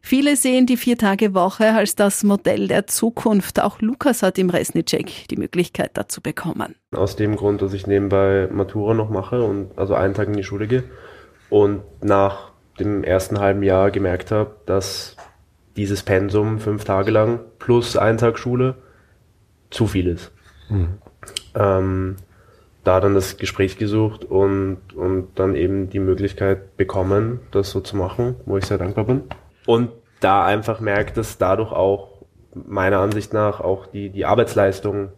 Viele 0.01 0.35
sehen 0.35 0.65
die 0.65 0.77
Vier-Tage-Woche 0.77 1.73
als 1.73 1.95
das 1.95 2.23
Modell 2.23 2.67
der 2.67 2.87
Zukunft. 2.87 3.59
Auch 3.59 3.81
Lukas 3.81 4.23
hat 4.23 4.37
im 4.37 4.49
Resnicek 4.49 5.27
die 5.27 5.35
Möglichkeit 5.37 5.91
dazu 5.95 6.21
bekommen. 6.21 6.75
Aus 6.95 7.15
dem 7.15 7.35
Grund, 7.35 7.61
dass 7.61 7.73
ich 7.73 7.85
nebenbei 7.85 8.47
Matura 8.51 8.93
noch 8.93 9.09
mache 9.09 9.43
und 9.43 9.77
also 9.77 9.95
einen 9.95 10.13
Tag 10.13 10.27
in 10.27 10.37
die 10.37 10.43
Schule 10.43 10.67
gehe 10.67 10.83
und 11.49 11.81
nach 12.01 12.51
dem 12.79 13.03
ersten 13.03 13.39
halben 13.39 13.63
Jahr 13.63 13.91
gemerkt 13.91 14.31
habe, 14.31 14.51
dass 14.65 15.15
dieses 15.75 16.03
Pensum 16.03 16.59
fünf 16.59 16.83
Tage 16.83 17.11
lang 17.11 17.39
plus 17.59 17.95
ein 17.95 18.17
Tag 18.17 18.37
Schule 18.39 18.75
zu 19.69 19.87
viel 19.87 20.07
ist. 20.07 20.31
Mhm. 20.69 20.97
Ähm, 21.55 22.15
da 22.83 22.99
dann 22.99 23.13
das 23.13 23.37
Gespräch 23.37 23.77
gesucht 23.77 24.23
und, 24.25 24.79
und 24.95 25.27
dann 25.35 25.55
eben 25.55 25.89
die 25.89 25.99
Möglichkeit 25.99 26.77
bekommen, 26.77 27.39
das 27.51 27.71
so 27.71 27.81
zu 27.81 27.97
machen, 27.97 28.35
wo 28.45 28.57
ich 28.57 28.65
sehr 28.65 28.77
dankbar 28.77 29.05
bin. 29.05 29.23
Und 29.65 29.91
da 30.21 30.45
einfach 30.45 30.79
merkt, 30.79 31.17
dass 31.17 31.37
dadurch 31.37 31.71
auch 31.71 32.19
meiner 32.53 32.99
Ansicht 32.99 33.33
nach 33.33 33.59
auch 33.59 33.85
die, 33.85 34.09
die 34.09 34.25
Arbeitsleistung 34.25 35.09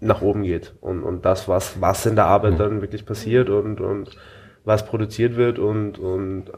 nach 0.00 0.22
oben 0.22 0.42
geht 0.42 0.74
und, 0.80 1.02
und 1.02 1.24
das, 1.24 1.48
was, 1.48 1.80
was 1.80 2.06
in 2.06 2.14
der 2.14 2.26
Arbeit 2.26 2.54
mhm. 2.54 2.58
dann 2.58 2.80
wirklich 2.80 3.04
passiert 3.04 3.50
und, 3.50 3.80
und 3.80 4.16
was 4.68 4.84
produziert 4.84 5.36
wird 5.36 5.58
und, 5.58 5.98
und 5.98 6.52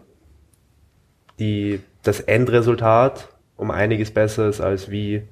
die, 1.39 1.81
das 2.03 2.19
Endresultat 2.19 3.29
um 3.57 3.71
einiges 3.71 4.11
besser 4.11 4.49
ist 4.49 4.61
als 4.61 4.91
wie 4.91 5.23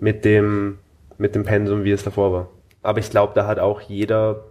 mit 0.00 0.24
dem, 0.24 0.78
mit 1.16 1.36
dem 1.36 1.44
Pensum, 1.44 1.84
wie 1.84 1.92
es 1.92 2.02
davor 2.02 2.32
war. 2.32 2.48
Aber 2.82 2.98
ich 2.98 3.08
glaube, 3.08 3.34
da 3.36 3.46
hat 3.46 3.60
auch 3.60 3.80
jeder, 3.82 4.42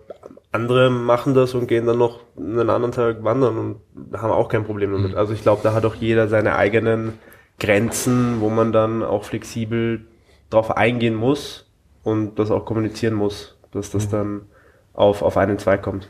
andere 0.53 0.89
machen 0.89 1.33
das 1.33 1.53
und 1.53 1.67
gehen 1.67 1.85
dann 1.85 1.97
noch 1.97 2.21
einen 2.37 2.69
anderen 2.69 2.93
Tag 2.93 3.21
wandern 3.25 3.57
und 3.57 4.17
haben 4.17 4.31
auch 4.31 4.47
kein 4.47 4.63
Problem 4.63 4.93
damit. 4.93 5.11
Mhm. 5.11 5.17
Also 5.17 5.33
ich 5.33 5.41
glaube, 5.41 5.59
da 5.61 5.73
hat 5.73 5.83
auch 5.83 5.95
jeder 5.95 6.29
seine 6.29 6.55
eigenen 6.55 7.19
Grenzen, 7.59 8.39
wo 8.39 8.49
man 8.49 8.71
dann 8.71 9.03
auch 9.03 9.25
flexibel 9.25 10.05
drauf 10.49 10.71
eingehen 10.71 11.15
muss 11.15 11.69
und 12.01 12.39
das 12.39 12.49
auch 12.49 12.63
kommunizieren 12.63 13.13
muss, 13.13 13.57
dass 13.71 13.91
das 13.91 14.07
mhm. 14.07 14.11
dann 14.11 14.41
auf, 14.93 15.21
auf 15.21 15.35
einen 15.35 15.59
Zweig 15.59 15.81
kommt. 15.81 16.07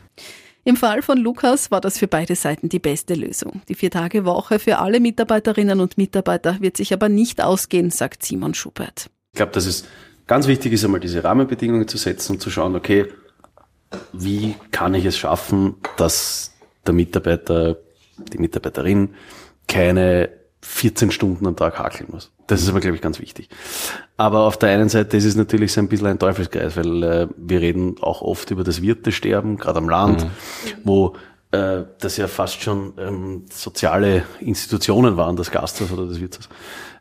Im 0.66 0.74
Fall 0.74 1.00
von 1.00 1.18
Lukas 1.18 1.70
war 1.70 1.80
das 1.80 1.96
für 1.96 2.08
beide 2.08 2.34
Seiten 2.34 2.68
die 2.68 2.80
beste 2.80 3.14
Lösung. 3.14 3.62
Die 3.68 3.76
Vier-Tage-Woche 3.76 4.58
für 4.58 4.78
alle 4.78 4.98
Mitarbeiterinnen 4.98 5.78
und 5.78 5.96
Mitarbeiter 5.96 6.56
wird 6.60 6.76
sich 6.76 6.92
aber 6.92 7.08
nicht 7.08 7.40
ausgehen, 7.40 7.90
sagt 7.90 8.24
Simon 8.24 8.52
Schubert. 8.52 9.08
Ich 9.30 9.36
glaube, 9.36 9.52
dass 9.52 9.64
es 9.64 9.84
ganz 10.26 10.48
wichtig 10.48 10.72
ist, 10.72 10.84
einmal 10.84 10.98
diese 10.98 11.22
Rahmenbedingungen 11.22 11.86
zu 11.86 11.98
setzen 11.98 12.32
und 12.32 12.40
zu 12.40 12.50
schauen, 12.50 12.74
okay, 12.74 13.06
wie 14.12 14.56
kann 14.72 14.94
ich 14.94 15.04
es 15.04 15.16
schaffen, 15.16 15.76
dass 15.98 16.52
der 16.84 16.94
Mitarbeiter, 16.94 17.76
die 18.32 18.38
Mitarbeiterin 18.38 19.14
keine 19.68 20.30
14 20.62 21.10
Stunden 21.10 21.46
am 21.46 21.56
Tag 21.56 21.78
hakeln 21.78 22.08
muss. 22.10 22.32
Das 22.46 22.62
ist 22.62 22.68
aber, 22.68 22.80
glaube 22.80 22.96
ich, 22.96 23.02
ganz 23.02 23.20
wichtig. 23.20 23.48
Aber 24.16 24.40
auf 24.40 24.56
der 24.56 24.70
einen 24.70 24.88
Seite 24.88 25.16
ist 25.16 25.24
es 25.24 25.36
natürlich 25.36 25.72
so 25.72 25.80
ein 25.80 25.88
bisschen 25.88 26.06
ein 26.06 26.18
Teufelskreis, 26.18 26.76
weil 26.76 27.02
äh, 27.02 27.28
wir 27.36 27.60
reden 27.60 27.96
auch 28.00 28.22
oft 28.22 28.50
über 28.50 28.64
das 28.64 28.82
Wirtesterben, 28.82 29.56
gerade 29.56 29.78
am 29.78 29.88
Land, 29.88 30.24
mhm. 30.24 30.28
wo 30.84 31.16
äh, 31.52 31.82
das 32.00 32.16
ja 32.16 32.28
fast 32.28 32.62
schon 32.62 32.94
ähm, 32.98 33.44
soziale 33.50 34.24
Institutionen 34.40 35.16
waren, 35.16 35.36
das 35.36 35.50
Gasthaus 35.50 35.92
oder 35.92 36.06
das 36.06 36.20
Wirtshaus, 36.20 36.48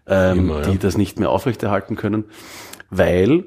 ähm, 0.08 0.40
Immer, 0.40 0.62
ja. 0.62 0.72
die 0.72 0.78
das 0.78 0.98
nicht 0.98 1.20
mehr 1.20 1.30
aufrechterhalten 1.30 1.96
können, 1.96 2.26
weil 2.90 3.46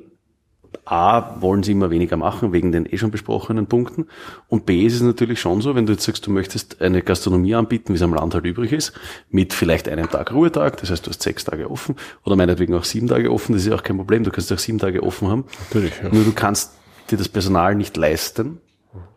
A, 0.84 1.40
wollen 1.40 1.62
sie 1.62 1.72
immer 1.72 1.90
weniger 1.90 2.16
machen, 2.16 2.52
wegen 2.52 2.72
den 2.72 2.86
eh 2.86 2.96
schon 2.96 3.10
besprochenen 3.10 3.66
Punkten. 3.66 4.06
Und 4.48 4.66
B, 4.66 4.86
ist 4.86 4.94
es 4.94 5.02
natürlich 5.02 5.40
schon 5.40 5.60
so, 5.60 5.74
wenn 5.74 5.86
du 5.86 5.92
jetzt 5.92 6.04
sagst, 6.04 6.26
du 6.26 6.30
möchtest 6.30 6.80
eine 6.80 7.02
Gastronomie 7.02 7.54
anbieten, 7.54 7.92
wie 7.92 7.96
es 7.96 8.02
am 8.02 8.14
Land 8.14 8.34
halt 8.34 8.44
übrig 8.44 8.72
ist, 8.72 8.92
mit 9.30 9.52
vielleicht 9.52 9.88
einem 9.88 10.08
Tag 10.08 10.32
Ruhetag, 10.32 10.78
das 10.78 10.90
heißt, 10.90 11.06
du 11.06 11.10
hast 11.10 11.22
sechs 11.22 11.44
Tage 11.44 11.70
offen, 11.70 11.96
oder 12.24 12.36
meinetwegen 12.36 12.74
auch 12.74 12.84
sieben 12.84 13.08
Tage 13.08 13.30
offen, 13.30 13.52
das 13.52 13.62
ist 13.62 13.68
ja 13.68 13.74
auch 13.74 13.82
kein 13.82 13.96
Problem, 13.96 14.24
du 14.24 14.30
kannst 14.30 14.52
auch 14.52 14.58
sieben 14.58 14.78
Tage 14.78 15.02
offen 15.02 15.28
haben. 15.28 15.44
Natürlich, 15.68 15.92
ja. 16.02 16.08
Nur 16.10 16.24
du 16.24 16.32
kannst 16.32 16.72
dir 17.10 17.18
das 17.18 17.28
Personal 17.28 17.74
nicht 17.74 17.96
leisten, 17.96 18.60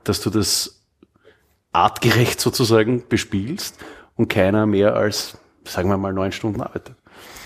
dass 0.03 0.21
du 0.21 0.29
das 0.29 0.81
artgerecht 1.71 2.41
sozusagen 2.41 3.03
bespielst 3.07 3.77
und 4.15 4.27
keiner 4.27 4.65
mehr 4.65 4.95
als, 4.95 5.37
sagen 5.63 5.89
wir 5.89 5.97
mal, 5.97 6.13
neun 6.13 6.31
Stunden 6.31 6.61
arbeitet. 6.61 6.95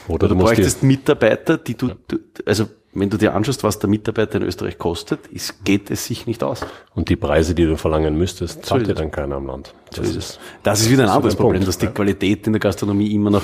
Oder, 0.07 0.15
oder 0.15 0.27
du, 0.29 0.35
du 0.35 0.43
bräuchtest 0.43 0.83
Mitarbeiter, 0.83 1.57
die 1.57 1.75
du, 1.75 1.91
du 2.07 2.19
also 2.45 2.67
wenn 2.95 3.09
du 3.09 3.17
dir 3.17 3.35
anschaust, 3.35 3.63
was 3.63 3.79
der 3.79 3.89
Mitarbeiter 3.89 4.37
in 4.37 4.43
Österreich 4.43 4.77
kostet, 4.77 5.27
ist, 5.27 5.65
geht 5.65 5.91
es 5.91 6.05
sich 6.05 6.27
nicht 6.27 6.43
aus. 6.43 6.65
Und 6.95 7.09
die 7.09 7.17
Preise, 7.17 7.53
die 7.53 7.65
du 7.65 7.75
verlangen 7.75 8.17
müsstest, 8.17 8.65
zahlt 8.65 8.87
dir 8.87 8.95
dann 8.95 9.11
keiner 9.11 9.35
am 9.35 9.47
Land. 9.47 9.73
Das, 9.93 10.07
so 10.07 10.17
ist, 10.17 10.39
das 10.63 10.81
ist 10.81 10.89
wieder 10.89 11.03
ein 11.03 11.09
anderes 11.09 11.35
Problem, 11.35 11.59
Punkt, 11.59 11.67
dass 11.67 11.77
die 11.77 11.87
ja. 11.87 11.91
Qualität 11.91 12.47
in 12.47 12.53
der 12.53 12.61
Gastronomie 12.61 13.11
immer 13.13 13.29
noch 13.29 13.43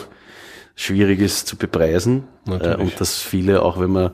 schwierig 0.75 1.19
ist 1.19 1.47
zu 1.47 1.57
bepreisen. 1.57 2.23
Äh, 2.47 2.77
und 2.77 2.99
dass 2.99 3.19
viele, 3.19 3.61
auch 3.61 3.79
wenn 3.79 3.91
man 3.91 4.11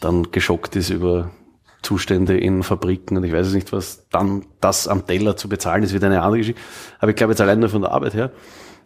dann 0.00 0.30
geschockt 0.30 0.76
ist 0.76 0.90
über 0.90 1.32
Zustände 1.82 2.38
in 2.38 2.62
Fabriken 2.62 3.16
und 3.16 3.24
ich 3.24 3.32
weiß 3.32 3.48
es 3.48 3.54
nicht 3.54 3.72
was, 3.72 4.06
dann 4.10 4.46
das 4.60 4.86
am 4.86 5.06
Teller 5.06 5.36
zu 5.36 5.48
bezahlen, 5.48 5.82
ist 5.82 5.92
wieder 5.92 6.06
eine 6.06 6.22
andere 6.22 6.38
Geschichte. 6.38 6.60
Aber 7.00 7.10
ich 7.10 7.16
glaube 7.16 7.32
jetzt 7.32 7.40
allein 7.40 7.58
nur 7.58 7.68
von 7.68 7.82
der 7.82 7.90
Arbeit 7.92 8.14
her, 8.14 8.30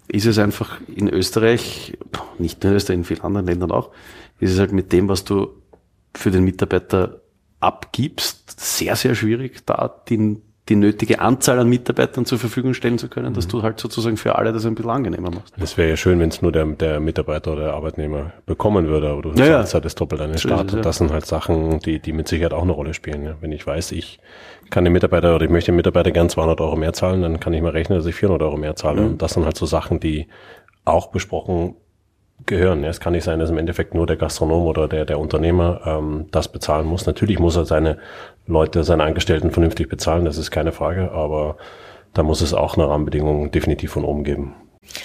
ist 0.09 0.27
es 0.27 0.39
einfach 0.39 0.81
in 0.95 1.09
Österreich, 1.09 1.97
nicht 2.39 2.63
nur 2.63 2.73
in 2.73 2.77
Österreich, 2.77 2.99
in 2.99 3.05
vielen 3.05 3.23
anderen 3.23 3.47
Ländern 3.47 3.71
auch, 3.71 3.91
ist 4.41 4.53
es 4.53 4.59
halt 4.59 4.73
mit 4.73 4.93
dem, 4.93 5.09
was 5.09 5.25
du 5.25 5.62
für 6.15 6.31
den 6.31 6.45
Mitarbeiter 6.45 7.21
abgibst, 7.61 8.61
sehr, 8.61 8.97
sehr 8.97 9.15
schwierig, 9.15 9.65
da 9.67 9.89
den 10.09 10.43
die 10.69 10.77
nötige 10.77 11.19
Anzahl 11.21 11.59
an 11.59 11.69
Mitarbeitern 11.69 12.25
zur 12.25 12.39
Verfügung 12.39 12.73
stellen 12.73 12.97
zu 12.97 13.09
können, 13.09 13.35
dass 13.35 13.49
du 13.49 13.63
halt 13.65 13.81
sozusagen 13.81 14.17
für 14.17 14.37
alle 14.37 14.53
das 14.53 14.65
ein 14.65 14.77
bisschen 14.77 14.93
angenehmer 14.93 15.31
machst. 15.33 15.53
Es 15.61 15.77
wäre 15.77 15.91
ja 15.91 15.97
schön, 15.97 16.21
wenn 16.21 16.29
es 16.29 16.41
nur 16.41 16.53
der, 16.53 16.65
der 16.67 17.01
Mitarbeiter 17.01 17.53
oder 17.55 17.63
der 17.65 17.75
Arbeitnehmer 17.75 18.33
bekommen 18.47 18.87
würde, 18.87 19.09
aber 19.11 19.23
du 19.23 19.33
Ja, 19.33 19.47
ja. 19.47 19.65
halt 19.65 19.85
das 19.85 19.97
Doppel 19.97 20.21
an 20.21 20.29
den 20.31 20.39
So 20.39 20.49
Staat. 20.49 20.61
ist 20.61 20.67
es, 20.67 20.73
ja. 20.73 20.77
Und 20.79 20.87
das 20.87 20.97
sind 20.99 21.11
halt 21.11 21.27
Sachen, 21.27 21.81
die, 21.81 21.99
die 21.99 22.13
mit 22.13 22.29
Sicherheit 22.29 22.53
auch 22.53 22.63
eine 22.63 22.71
Rolle 22.73 22.95
spielen. 22.95 23.25
Ja. 23.25 23.35
Wenn 23.41 23.51
ich 23.51 23.67
weiß, 23.67 23.91
ich 23.91 24.21
kann 24.71 24.85
den 24.85 24.93
Mitarbeiter 24.93 25.35
oder 25.35 25.45
ich 25.45 25.51
möchte 25.51 25.73
den 25.73 25.77
Mitarbeiter 25.77 26.13
gern 26.13 26.29
200 26.29 26.61
Euro 26.61 26.77
mehr 26.77 26.93
zahlen, 26.93 27.23
dann 27.23 27.41
kann 27.41 27.53
ich 27.55 27.61
mal 27.61 27.71
rechnen, 27.73 27.99
dass 27.99 28.07
ich 28.07 28.15
400 28.15 28.43
Euro 28.43 28.57
mehr 28.57 28.77
zahle. 28.77 29.01
Mhm. 29.01 29.07
Und 29.09 29.23
das 29.23 29.33
sind 29.35 29.45
halt 29.45 29.57
so 29.57 29.67
Sachen, 29.67 29.99
die 29.99 30.29
auch 30.85 31.09
besprochen 31.09 31.75
gehören. 32.47 32.85
Es 32.85 33.01
kann 33.01 33.13
nicht 33.13 33.25
sein, 33.25 33.39
dass 33.39 33.51
im 33.51 33.59
Endeffekt 33.59 33.95
nur 33.95 34.07
der 34.07 34.17
Gastronom 34.17 34.67
oder 34.67 34.89
der, 34.89 35.05
der 35.05 35.19
Unternehmer 35.19 35.81
ähm, 35.85 36.27
das 36.31 36.49
bezahlen 36.49 36.87
muss. 36.87 37.07
Natürlich 37.07 37.39
muss 37.39 37.57
er 37.57 37.65
seine 37.65 37.99
Leute, 38.47 38.85
seine 38.85 39.05
Angestellten 39.05 39.51
vernünftig 39.51 39.89
bezahlen, 39.89 40.25
das 40.25 40.39
ist 40.39 40.51
keine 40.51 40.73
Frage, 40.73 41.13
aber 41.13 41.57
da 42.13 42.23
muss 42.23 42.41
es 42.41 42.55
auch 42.55 42.77
eine 42.77 42.89
Rahmenbedingung 42.89 43.51
definitiv 43.51 43.93
von 43.93 44.05
oben 44.05 44.25
geben. 44.25 44.55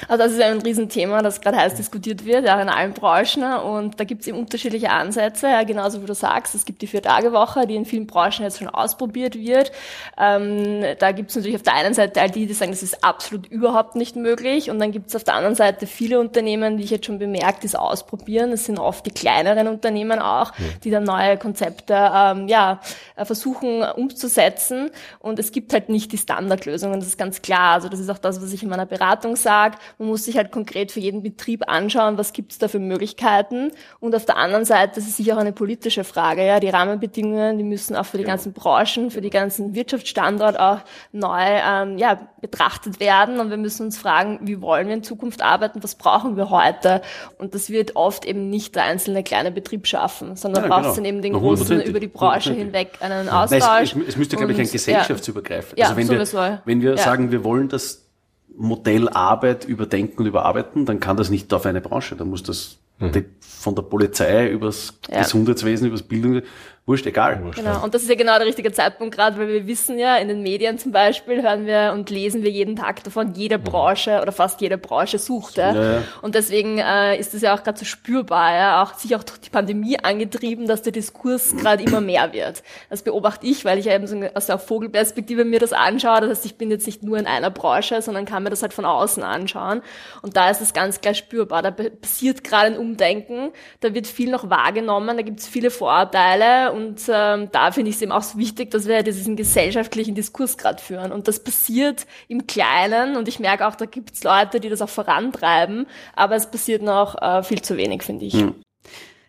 Also 0.08 0.24
das 0.24 0.34
ist 0.34 0.42
ein 0.42 0.62
Riesenthema, 0.62 1.22
das 1.22 1.42
gerade 1.42 1.58
heiß 1.58 1.76
diskutiert 1.76 2.26
wird, 2.26 2.46
ja, 2.46 2.60
in 2.62 2.70
allen 2.70 2.94
Branchen. 2.94 3.44
Und 3.44 4.00
da 4.00 4.04
gibt 4.04 4.22
es 4.22 4.28
eben 4.28 4.38
unterschiedliche 4.38 4.90
Ansätze, 4.90 5.48
ja, 5.48 5.64
genauso 5.64 6.02
wie 6.02 6.06
du 6.06 6.16
sagst. 6.16 6.56
Es 6.56 6.66
gibt 6.66 6.82
die 6.82 6.88
Vier-Tage-Woche, 6.88 7.68
die 7.68 7.76
in 7.76 7.86
vielen 7.86 8.08
Branchen 8.08 8.44
jetzt 8.44 8.60
schon 8.60 8.70
ausprobiert 8.70 9.36
wird. 9.36 9.72
Ähm, 10.18 10.84
da 11.00 11.12
gibt 11.12 11.30
es 11.30 11.36
natürlich 11.36 11.56
auf 11.56 11.64
der 11.64 11.76
einen 11.76 11.94
Seite 11.94 12.22
all 12.22 12.30
die, 12.30 12.48
die 12.48 12.54
sagen, 12.54 12.72
das 12.72 12.84
ist 12.84 13.04
absolut 13.04 13.48
überhaupt 13.48 13.96
nicht 13.96 14.16
möglich. 14.16 14.70
Und 14.70 14.80
dann 14.80 14.92
gibt 14.92 15.08
es 15.10 15.16
auf 15.16 15.24
der 15.24 15.36
anderen 15.36 15.56
Seite 15.56 15.88
viele 15.88 16.20
Unternehmen, 16.20 16.78
die 16.78 16.84
ich 16.84 16.90
jetzt 16.90 17.06
schon 17.06 17.20
bemerkt, 17.20 17.64
die 17.64 17.68
es 17.68 17.76
ausprobieren. 17.76 18.52
Das 18.52 18.66
sind 18.66 18.80
oft 18.80 19.06
die 19.06 19.12
kleineren 19.12 19.68
Unternehmen 19.68 20.20
auch, 20.20 20.54
die 20.84 20.92
dann 20.92 21.04
neue 21.04 21.38
Konzepte 21.38 22.12
ähm, 22.14 22.48
ja, 22.48 22.82
äh, 23.16 23.26
versuchen 23.26 23.84
umzusetzen. 23.84 24.90
Und 25.20 25.40
es 25.40 25.52
gibt 25.52 25.74
halt 25.74 25.90
nicht 25.90 26.12
die 26.12 26.18
Standardlösungen, 26.18 27.00
das 27.00 27.10
ist 27.10 27.18
ganz 27.18 27.42
klar. 27.42 27.74
Also 27.74 27.90
das 27.90 28.00
ist 28.00 28.10
auch 28.10 28.18
das, 28.18 28.42
was 28.42 28.52
ich 28.52 28.64
in 28.64 28.70
meiner 28.70 28.86
Beratung 28.86 29.36
sage. 29.36 29.67
Man 29.98 30.08
muss 30.10 30.26
sich 30.26 30.38
halt 30.38 30.52
konkret 30.52 30.92
für 30.92 31.00
jeden 31.00 31.24
Betrieb 31.24 31.64
anschauen, 31.70 32.18
was 32.18 32.34
gibt 32.34 32.52
es 32.54 32.58
da 32.58 32.68
für 32.68 32.80
Möglichkeiten. 32.80 33.72
Und 34.00 34.16
auf 34.16 34.26
der 34.26 34.38
anderen 34.38 34.66
Seite, 34.66 34.94
das 34.96 35.06
ist 35.08 35.18
sicher 35.18 35.36
auch 35.36 35.40
eine 35.42 35.52
politische 35.54 36.04
Frage. 36.04 36.46
Ja, 36.46 36.60
Die 36.60 36.70
Rahmenbedingungen, 36.70 37.58
die 37.58 37.64
müssen 37.64 37.96
auch 37.96 38.06
für 38.06 38.18
die 38.18 38.24
ganzen 38.24 38.54
Branchen, 38.54 39.12
für 39.12 39.22
die 39.22 39.30
ganzen 39.30 39.76
Wirtschaftsstandorte 39.76 40.62
auch 40.62 40.80
neu 41.12 41.40
ähm, 41.42 41.98
ja, 41.98 42.20
betrachtet 42.42 43.00
werden. 43.00 43.40
Und 43.40 43.50
wir 43.50 43.58
müssen 43.58 43.86
uns 43.88 43.98
fragen, 43.98 44.40
wie 44.44 44.62
wollen 44.62 44.88
wir 44.88 44.94
in 44.96 45.04
Zukunft 45.04 45.42
arbeiten, 45.42 45.84
was 45.84 45.96
brauchen 45.96 46.38
wir 46.38 46.50
heute? 46.50 47.02
Und 47.38 47.56
das 47.56 47.70
wird 47.70 47.96
oft 47.96 48.26
eben 48.26 48.50
nicht 48.50 48.76
der 48.76 48.84
einzelne 48.84 49.24
kleine 49.24 49.52
Betrieb 49.52 49.88
schaffen, 49.88 50.36
sondern 50.36 50.64
Ja, 50.64 50.70
braucht 50.70 50.80
genau. 50.82 50.90
es 50.92 50.96
dann 50.96 51.06
eben 51.06 51.22
den 51.22 51.34
großen 51.34 51.82
über 51.82 52.00
die 52.00 52.08
Branche 52.08 52.54
hinweg 52.54 52.98
einen 53.02 53.26
Nein, 53.28 53.36
Austausch. 53.36 53.62
es, 53.84 53.96
es, 53.96 54.08
es 54.10 54.18
müsste, 54.18 54.36
glaube 54.38 54.52
ich, 54.52 54.58
ein 54.60 54.66
Und, 54.66 54.72
gesellschaftsübergreifend. 54.72 55.78
Ja, 55.80 55.86
also 55.88 55.98
wenn 55.98 56.08
sowieso. 56.08 56.38
wir, 56.38 56.62
wenn 56.66 56.82
wir 56.82 56.92
Ja. 56.92 56.98
sagen, 56.98 57.32
wir 57.32 57.44
wollen 57.44 57.70
das 57.70 58.07
Modell 58.56 59.10
Arbeit 59.10 59.66
überdenken 59.66 60.20
und 60.20 60.26
überarbeiten, 60.28 60.86
dann 60.86 61.00
kann 61.00 61.18
das 61.18 61.30
nicht 61.30 61.54
auf 61.54 61.66
eine 61.66 61.82
Branche. 61.82 62.16
Dann 62.16 62.30
muss 62.30 62.44
das 62.44 62.78
die, 63.00 63.26
von 63.40 63.76
der 63.76 63.84
Polizei 63.84 64.50
übers 64.50 65.00
Ja. 65.10 65.22
Gesundheitswesen, 65.22 65.88
übers 65.88 66.02
Bildung, 66.04 66.42
wurscht, 66.88 67.06
egal. 67.06 67.52
Genau, 67.54 67.84
und 67.84 67.94
das 67.94 68.02
ist 68.02 68.10
ja 68.10 68.16
genau 68.16 68.38
der 68.38 68.48
richtige 68.48 68.72
Zeitpunkt 68.72 69.14
gerade, 69.14 69.38
weil 69.38 69.50
wir 69.50 69.68
wissen 69.68 70.00
ja, 70.00 70.16
in 70.16 70.30
den 70.30 70.42
Medien 70.42 70.80
zum 70.80 70.94
Beispiel 70.94 71.44
hören 71.44 71.66
wir 71.66 71.92
und 71.94 72.10
lesen 72.10 72.44
wir 72.44 72.50
jeden 72.50 72.78
Tag 72.78 73.04
davon, 73.04 73.34
jede 73.34 73.60
Branche 73.60 74.22
oder 74.22 74.32
fast 74.32 74.62
jede 74.62 74.78
Branche 74.78 75.20
sucht. 75.20 75.58
Ja. 75.58 75.76
Ja, 75.76 75.94
ja. 75.96 76.04
Und 76.22 76.34
deswegen 76.34 76.78
äh, 76.78 77.20
ist 77.20 77.34
das 77.34 77.42
ja 77.42 77.54
auch 77.54 77.62
gerade 77.62 77.78
so 77.78 77.84
spürbar, 77.84 78.56
ja, 78.56 78.84
auch 78.84 78.94
sich 78.94 79.16
auch 79.18 79.24
durch 79.24 79.40
die 79.42 79.50
Pandemie 79.50 80.00
angetrieben, 80.02 80.66
dass 80.66 80.82
der 80.82 80.94
Diskurs 80.94 81.58
gerade 81.58 81.84
immer 81.84 82.00
mehr 82.00 82.32
wird. 82.32 82.64
Das 82.90 83.02
beobachte 83.02 83.46
ich, 83.46 83.66
weil 83.66 83.80
ich 83.80 83.86
ja 83.86 83.94
eben 83.94 84.08
so 84.08 84.18
aus 84.34 84.46
der 84.46 84.58
Vogelperspektive 84.58 85.44
mir 85.44 85.60
das 85.60 85.74
anschaue. 85.74 86.22
Das 86.22 86.30
heißt, 86.30 86.46
ich 86.46 86.58
bin 86.58 86.72
jetzt 86.72 86.88
nicht 86.88 87.04
nur 87.04 87.18
in 87.18 87.28
einer 87.28 87.50
Branche, 87.50 88.02
sondern 88.02 88.24
kann 88.24 88.44
mir 88.44 88.50
das 88.50 88.62
halt 88.62 88.74
von 88.74 88.86
außen 88.86 89.24
anschauen. 89.24 89.82
Und 90.22 90.38
da 90.38 90.50
ist 90.50 90.62
es 90.62 90.72
ganz 90.74 91.02
klar 91.02 91.14
spürbar. 91.14 91.62
Da 91.62 91.72
passiert 91.72 92.46
gerade 92.46 92.68
ein 92.68 92.78
Umdenken, 92.78 93.52
da 93.82 93.94
wird 93.94 94.08
viel 94.08 94.32
noch 94.32 94.50
wahrgenommen, 94.50 95.18
da 95.18 95.24
gibt 95.24 95.42
es 95.42 95.48
viele 95.48 95.70
Vorurteile 95.70 96.77
und 96.78 97.02
ähm, 97.10 97.50
da 97.52 97.72
finde 97.72 97.90
ich 97.90 97.96
es 97.96 98.02
eben 98.04 98.12
auch 98.12 98.22
so 98.22 98.38
wichtig, 98.38 98.70
dass 98.70 98.88
wir 98.88 99.02
diesen 99.02 99.36
gesellschaftlichen 99.36 100.14
Diskurs 100.14 100.58
gerade 100.58 100.82
führen. 100.82 101.12
Und 101.12 101.28
das 101.28 101.44
passiert 101.44 102.06
im 102.28 102.46
Kleinen 102.46 103.18
und 103.18 103.28
ich 103.28 103.40
merke 103.40 103.68
auch, 103.68 103.76
da 103.76 103.86
gibt 103.86 104.14
es 104.14 104.24
Leute, 104.24 104.60
die 104.60 104.70
das 104.70 104.84
auch 104.84 104.90
vorantreiben, 104.90 105.88
aber 106.16 106.36
es 106.36 106.52
passiert 106.52 106.84
noch 106.84 107.20
äh, 107.20 107.42
viel 107.42 107.64
zu 107.64 107.78
wenig, 107.78 108.04
finde 108.04 108.26
ich. 108.26 108.36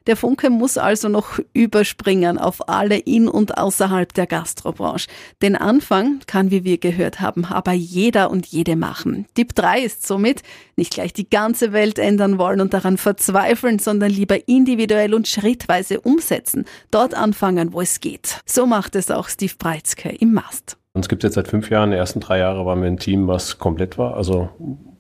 Der 0.09 0.17
Funke 0.17 0.49
muss 0.49 0.79
also 0.79 1.11
noch 1.11 1.39
überspringen 1.53 2.39
auf 2.39 2.67
alle 2.67 2.97
in 2.97 3.29
und 3.29 3.59
außerhalb 3.59 4.11
der 4.15 4.27
Gastrobranche. 4.27 5.07
Den 5.43 5.55
Anfang 5.55 6.21
kann, 6.27 6.51
wie 6.51 6.65
wir 6.65 6.79
gehört 6.79 7.21
haben, 7.21 7.45
aber 7.45 7.73
jeder 7.73 8.31
und 8.31 8.47
jede 8.47 8.75
machen. 8.75 9.27
Tipp 9.35 9.55
3 9.55 9.83
ist 9.83 10.07
somit, 10.07 10.43
nicht 10.77 10.95
gleich 10.95 11.13
die 11.13 11.29
ganze 11.29 11.75
Welt 11.75 11.99
ändern 11.99 12.39
wollen 12.39 12.63
und 12.63 12.73
daran 12.73 12.97
verzweifeln, 12.97 13.79
sondern 13.79 14.11
lieber 14.11 14.49
individuell 14.49 15.13
und 15.13 15.29
schrittweise 15.29 16.01
umsetzen. 16.01 16.65
Dort 16.91 17.13
anfangen, 17.13 17.75
wo 17.75 17.83
es 17.83 18.01
geht. 18.01 18.41
So 18.47 18.65
macht 18.65 18.97
es 18.97 19.11
auch 19.11 19.29
Steve 19.29 19.53
Breitzke 19.59 20.09
im 20.09 20.33
Mast. 20.33 20.79
Uns 20.95 21.11
gibt 21.11 21.23
es 21.23 21.29
jetzt 21.29 21.35
seit 21.35 21.49
fünf 21.49 21.69
Jahren. 21.69 21.91
Die 21.91 21.99
ersten 21.99 22.21
drei 22.21 22.39
Jahre 22.39 22.65
waren 22.65 22.81
wir 22.81 22.89
ein 22.89 22.97
Team, 22.97 23.29
was 23.29 23.59
komplett 23.59 23.99
war. 23.99 24.17
Also 24.17 24.49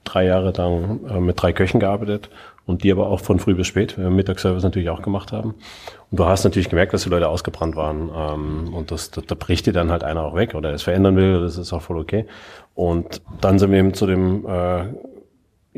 drei 0.08 0.24
Jahre 0.24 0.52
lang 0.56 1.00
äh, 1.08 1.20
mit 1.20 1.40
drei 1.40 1.52
Köchen 1.52 1.80
gearbeitet 1.80 2.30
und 2.66 2.84
die 2.84 2.92
aber 2.92 3.08
auch 3.08 3.20
von 3.20 3.38
früh 3.38 3.54
bis 3.54 3.66
spät, 3.66 3.96
wir 3.96 4.10
Mittagsservice 4.10 4.62
natürlich 4.62 4.90
auch 4.90 5.02
gemacht 5.02 5.32
haben. 5.32 5.54
Und 6.10 6.20
du 6.20 6.24
hast 6.26 6.44
natürlich 6.44 6.68
gemerkt, 6.68 6.92
dass 6.92 7.02
die 7.02 7.08
Leute 7.08 7.28
ausgebrannt 7.28 7.76
waren. 7.76 8.10
Ähm, 8.14 8.74
und 8.74 8.90
das, 8.90 9.10
da, 9.10 9.22
da 9.26 9.34
bricht 9.34 9.66
dir 9.66 9.72
dann 9.72 9.90
halt 9.90 10.04
einer 10.04 10.22
auch 10.22 10.34
weg 10.34 10.54
oder 10.54 10.72
es 10.72 10.82
verändern 10.82 11.16
will, 11.16 11.40
das 11.40 11.56
ist 11.56 11.72
auch 11.72 11.82
voll 11.82 11.98
okay. 11.98 12.26
Und 12.74 13.22
dann 13.40 13.58
sind 13.58 13.72
wir 13.72 13.78
eben 13.78 13.94
zu 13.94 14.06
dem 14.06 14.46
äh, 14.46 14.84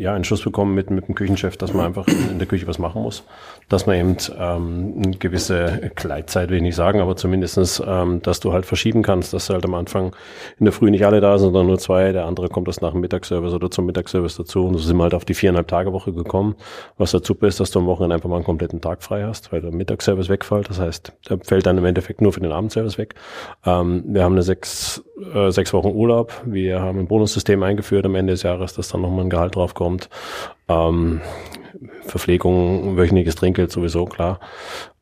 ja, 0.01 0.17
Entschluss 0.17 0.43
bekommen 0.43 0.75
mit, 0.75 0.91
mit 0.91 1.09
dem 1.09 1.15
Küchenchef, 1.15 1.59
dass 1.59 1.75
man 1.75 1.87
einfach 1.87 2.09
in, 2.09 2.39
der 2.39 2.49
Küche 2.49 2.67
was 2.67 2.79
machen 2.79 3.03
muss. 3.03 3.23
Dass 3.69 3.87
man 3.87 3.97
eben 3.97 4.17
ähm, 4.39 4.95
eine 4.97 5.17
gewisse 5.19 5.91
Gleitzeit, 5.95 6.49
will 6.49 6.57
ich 6.57 6.63
nicht 6.63 6.75
sagen, 6.75 7.01
aber 7.01 7.17
zumindestens, 7.17 7.83
ähm, 7.87 8.23
dass 8.23 8.41
du 8.41 8.55
halt 8.55 8.65
verschieben 8.65 9.03
kannst, 9.03 9.35
dass 9.35 9.51
halt 9.51 9.65
am 9.67 9.75
Anfang 9.75 10.17
in 10.59 10.65
der 10.65 10.73
Früh 10.73 10.91
nicht 10.91 11.05
alle 11.05 11.21
da 11.21 11.37
sind, 11.37 11.49
sondern 11.49 11.67
nur 11.67 11.79
zwei, 11.79 12.13
der 12.13 12.25
andere 12.25 12.49
kommt 12.49 12.67
das 12.67 12.81
nach 12.81 12.93
dem 12.93 13.03
Mittagsservice 13.03 13.53
oder 13.53 13.71
zum 13.71 13.85
Mittagsservice 13.85 14.37
dazu. 14.37 14.65
Und 14.67 14.75
so 14.75 14.81
sind 14.81 14.97
wir 14.97 15.03
halt 15.03 15.15
auf 15.15 15.27
die 15.27 15.35
viereinhalb 15.35 15.69
Tage 15.69 15.93
Woche 15.93 16.15
gekommen. 16.15 16.55
Was 16.97 17.11
dazu 17.11 17.35
ist, 17.43 17.61
dass 17.61 17.71
du 17.71 17.81
am 17.81 17.87
Wochenende 17.87 18.15
einfach 18.15 18.31
mal 18.31 18.37
einen 18.37 18.45
kompletten 18.45 18.81
Tag 18.81 19.03
frei 19.03 19.25
hast, 19.25 19.53
weil 19.53 19.61
der 19.61 19.71
Mittagsservice 19.71 20.31
wegfällt. 20.31 20.71
Das 20.71 20.81
heißt, 20.81 21.13
der 21.29 21.39
fällt 21.41 21.67
dann 21.67 21.77
im 21.77 21.85
Endeffekt 21.85 22.23
nur 22.23 22.33
für 22.33 22.41
den 22.41 22.53
Abendservice 22.53 22.97
weg. 22.97 23.17
Ähm, 23.67 24.05
wir 24.07 24.25
haben 24.25 24.33
eine 24.33 24.43
sechs, 24.43 25.05
äh, 25.35 25.51
sechs 25.51 25.75
Wochen 25.75 25.89
Urlaub. 25.89 26.33
Wir 26.47 26.81
haben 26.81 26.99
ein 26.99 27.07
Bonussystem 27.07 27.63
eingeführt 27.63 28.07
am 28.07 28.15
Ende 28.15 28.33
des 28.33 28.45
Jahres, 28.45 28.73
dass 28.73 28.89
dann 28.89 29.03
nochmal 29.03 29.27
ein 29.27 29.31
Gehalt 29.31 29.57
draufkommt. 29.57 29.90
Ähm, 30.69 31.21
Verpflegung, 32.03 32.97
wöchentliches 32.97 33.37
Trinkgeld 33.37 33.71
sowieso, 33.71 34.05
klar. 34.05 34.41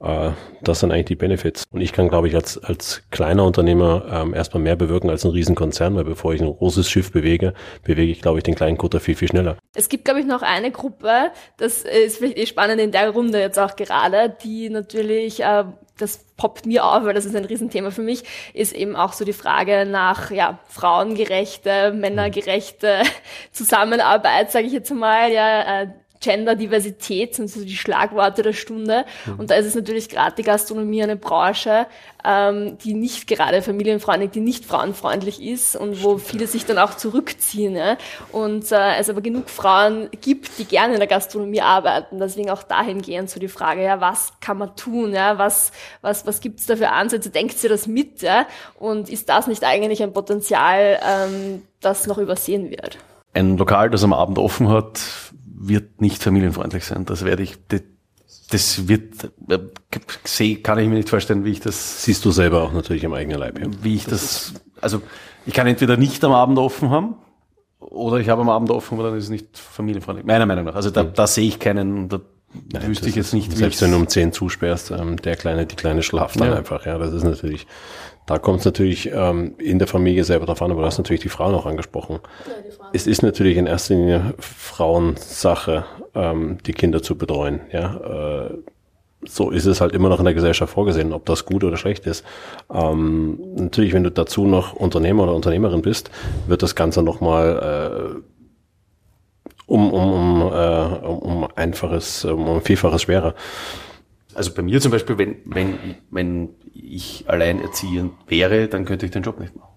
Äh, 0.01 0.31
das 0.62 0.81
sind 0.81 0.92
eigentlich 0.92 1.07
die 1.07 1.16
Benefits. 1.16 1.64
Und 1.70 1.81
ich 1.81 1.92
kann, 1.92 2.09
glaube 2.09 2.29
ich, 2.29 2.35
als, 2.35 2.62
als 2.62 3.03
kleiner 3.11 3.44
Unternehmer 3.44 4.07
ähm, 4.11 4.35
erstmal 4.35 4.62
mehr 4.62 4.77
bewirken 4.77 5.11
als 5.11 5.24
ein 5.24 5.31
Riesenkonzern, 5.31 5.96
weil 5.96 6.05
bevor 6.05 6.35
ich 6.35 6.40
ein 6.40 6.55
großes 6.55 6.88
Schiff 6.88 7.12
bewege, 7.12 7.55
bewege 7.85 8.12
ich, 8.12 8.20
glaube 8.22 8.38
ich, 8.38 8.44
den 8.44 8.55
kleinen 8.55 8.77
Kutter 8.77 9.01
viel, 9.01 9.14
viel 9.14 9.29
schneller. 9.29 9.57
Es 9.74 9.88
gibt, 9.88 10.05
glaube 10.05 10.20
ich, 10.20 10.27
noch 10.27 10.42
eine 10.42 10.70
Gruppe, 10.70 11.31
das 11.57 11.83
ist 11.83 12.18
vielleicht 12.18 12.38
eh 12.38 12.46
spannend 12.46 12.81
in 12.81 12.92
der 12.92 13.11
Runde 13.11 13.40
jetzt 13.40 13.59
auch 13.59 13.77
gerade, 13.77 14.37
die 14.42 14.70
natürlich, 14.70 15.42
äh, 15.42 15.64
das 15.99 16.25
poppt 16.37 16.67
mir 16.67 16.85
auf, 16.85 17.05
weil 17.05 17.15
das 17.15 17.25
ist 17.25 17.37
ein 17.37 17.45
Riesenthema 17.45 17.91
für 17.91 18.03
mich, 18.03 18.25
ist 18.55 18.73
eben 18.73 18.97
auch 18.97 19.13
so 19.13 19.25
die 19.25 19.33
Frage 19.33 19.87
nach 19.87 20.31
ja, 20.31 20.59
frauengerechte, 20.69 21.93
männergerechte 21.93 23.03
Zusammenarbeit, 23.53 24.51
sage 24.51 24.67
ich 24.67 24.73
jetzt 24.73 24.91
mal, 24.91 25.31
ja, 25.31 25.83
äh, 25.83 25.89
Genderdiversität 26.20 27.35
sind 27.35 27.48
so 27.48 27.64
die 27.64 27.76
Schlagworte 27.76 28.42
der 28.42 28.52
Stunde. 28.52 29.04
Und 29.37 29.50
da 29.50 29.54
ist 29.54 29.66
es 29.66 29.74
natürlich 29.74 30.09
gerade 30.09 30.35
die 30.37 30.42
Gastronomie 30.42 31.02
eine 31.02 31.16
Branche, 31.16 31.87
ähm, 32.24 32.78
die 32.78 32.94
nicht 32.94 33.26
gerade 33.26 33.62
familienfreundlich, 33.62 34.31
die 34.31 34.40
nicht 34.40 34.64
frauenfreundlich 34.64 35.42
ist 35.42 35.76
und 35.76 36.02
wo 36.02 36.18
viele 36.18 36.46
sich 36.46 36.66
dann 36.66 36.78
auch 36.78 36.94
zurückziehen. 36.94 37.76
Ja? 37.76 37.96
Und 38.33 38.70
äh, 38.72 38.96
es 38.96 39.09
aber 39.09 39.20
genug 39.20 39.48
Frauen 39.48 40.09
gibt, 40.20 40.59
die 40.59 40.64
gerne 40.64 40.94
in 40.94 40.98
der 40.98 41.09
Gastronomie 41.09 41.61
arbeiten. 41.61 42.18
Deswegen 42.18 42.50
auch 42.50 42.62
dahingehend 42.62 43.31
so 43.31 43.38
die 43.40 43.48
Frage, 43.48 43.83
ja, 43.83 44.00
was 44.00 44.33
kann 44.40 44.59
man 44.59 44.74
tun? 44.76 45.12
Ja? 45.12 45.38
Was, 45.38 45.72
was, 46.00 46.26
was 46.26 46.40
gibt's 46.40 46.66
da 46.66 46.76
für 46.76 46.90
Ansätze? 46.90 47.31
Denkt 47.31 47.62
ihr 47.62 47.70
das 47.70 47.87
mit? 47.87 48.22
Ja? 48.22 48.46
Und 48.78 49.09
ist 49.09 49.28
das 49.28 49.46
nicht 49.46 49.64
eigentlich 49.64 50.02
ein 50.02 50.12
Potenzial, 50.12 50.98
ähm, 51.07 51.62
das 51.81 52.07
noch 52.07 52.18
übersehen 52.18 52.70
wird? 52.70 52.98
Ein 53.35 53.57
Lokal, 53.57 53.90
das 53.90 54.02
am 54.02 54.12
Abend 54.12 54.38
offen 54.38 54.68
hat, 54.68 55.00
wird 55.61 56.01
nicht 56.01 56.23
familienfreundlich 56.23 56.85
sein. 56.85 57.05
Das 57.05 57.25
werde 57.25 57.42
ich, 57.42 57.57
das, 58.51 58.88
wird, 58.88 59.31
kann 60.62 60.79
ich 60.79 60.88
mir 60.88 60.94
nicht 60.94 61.09
vorstellen, 61.09 61.44
wie 61.44 61.51
ich 61.51 61.61
das, 61.61 62.05
Siehst 62.05 62.25
du 62.25 62.31
selber 62.31 62.62
auch 62.62 62.73
natürlich 62.73 63.05
im 63.05 63.12
eigenen 63.12 63.38
Leib. 63.38 63.59
Ja. 63.59 63.66
wie 63.83 63.94
ich 63.97 64.05
das, 64.07 64.55
also 64.81 65.03
ich 65.47 65.55
kann 65.55 65.66
entweder 65.66 65.97
nicht 65.97 66.23
am 66.25 66.33
Abend 66.33 66.59
offen 66.59 66.90
haben 66.90 67.16
Oder 67.81 68.18
ich 68.18 68.29
habe 68.29 68.42
am 68.42 68.49
Abend 68.51 68.71
offen, 68.71 68.94
aber 68.99 69.09
dann 69.09 69.18
ist 69.18 69.25
es 69.25 69.31
nicht 69.31 69.59
familienfreundlich. 69.59 70.27
Meiner 70.27 70.47
Meinung 70.47 70.64
nach. 70.64 70.75
Also 70.75 70.90
da, 70.90 71.05
da 71.05 71.27
sehe 71.27 71.49
ich 71.49 71.59
keinen, 71.59 72.09
da 72.09 72.21
Nein, 72.73 72.88
wüsste 72.88 73.09
ich 73.09 73.14
jetzt 73.14 73.35
nicht, 73.35 73.55
Selbst 73.55 73.83
wenn 73.83 73.90
du 73.90 73.99
um 73.99 74.09
10 74.09 74.33
zusperrst, 74.33 74.90
ähm, 74.92 75.16
der 75.16 75.37
Kleine, 75.37 75.66
die 75.66 75.77
Kleine 75.77 76.03
schlaft 76.03 76.40
dann 76.40 76.49
Ja. 76.51 76.57
einfach. 76.57 76.87
Ja, 76.87 76.97
das 76.99 77.12
ist 77.12 77.25
natürlich, 77.25 77.66
da 78.29 78.38
kommt 78.38 78.59
es 78.61 78.67
natürlich 78.67 79.11
ähm, 79.11 79.55
in 79.57 79.79
der 79.79 79.88
Familie 79.88 80.23
selber 80.23 80.45
drauf 80.45 80.61
an, 80.61 80.71
aber 80.71 80.83
du 80.83 80.87
hast 80.87 80.99
natürlich 80.99 81.23
die 81.23 81.31
Frau 81.31 81.51
noch 81.51 81.64
angesprochen. 81.64 82.21
Es 82.93 83.07
ist 83.07 83.23
natürlich 83.23 83.57
in 83.57 83.67
erster 83.67 83.95
Linie 83.95 84.35
Frauensache, 84.38 85.87
ähm, 86.14 86.59
die 86.67 86.73
Kinder 86.75 87.03
zu 87.03 87.17
betreuen. 87.17 87.61
Ja, 87.73 88.45
äh, 88.45 88.51
so 89.27 89.49
ist 89.49 89.64
es 89.64 89.81
halt 89.81 89.95
immer 89.95 90.11
noch 90.11 90.19
in 90.19 90.27
der 90.27 90.35
Gesellschaft 90.35 90.75
vorgesehen, 90.75 91.14
ob 91.14 91.25
das 91.25 91.47
gut 91.47 91.64
oder 91.64 91.79
schlecht 91.79 92.05
ist. 92.07 92.23
Ähm, 92.71 93.41
natürlich, 93.57 93.95
wenn 93.95 94.05
du 94.05 94.11
dazu 94.11 94.47
noch 94.47 94.75
Unternehmer 94.75 95.23
oder 95.23 95.35
Unternehmerin 95.35 95.81
bist, 95.81 96.11
wird 96.47 96.62
das 96.62 96.75
Ganze 96.75 97.03
nochmal 97.03 98.14
äh, 98.14 99.53
um, 99.64 99.91
um, 99.91 100.12
um, 100.12 100.53
äh, 100.53 101.07
um, 101.07 101.19
um 101.19 101.49
einfaches, 101.57 102.27
um 102.27 102.47
um 102.47 102.61
vielfaches 102.61 103.03
schwerer. 103.03 103.35
Also 104.35 104.53
bei 104.55 104.62
mir 104.62 104.81
zum 104.81 104.93
Beispiel, 104.93 105.19
wenn, 105.19 105.37
wenn, 105.47 105.75
wenn 106.11 106.49
ich 106.75 107.25
alleinerziehend 107.27 108.12
wäre, 108.29 108.69
dann 108.69 108.85
könnte 108.85 109.07
ich 109.07 109.12
den 109.12 109.23
Job 109.23 109.41
nicht 109.41 109.57
machen. 109.57 109.69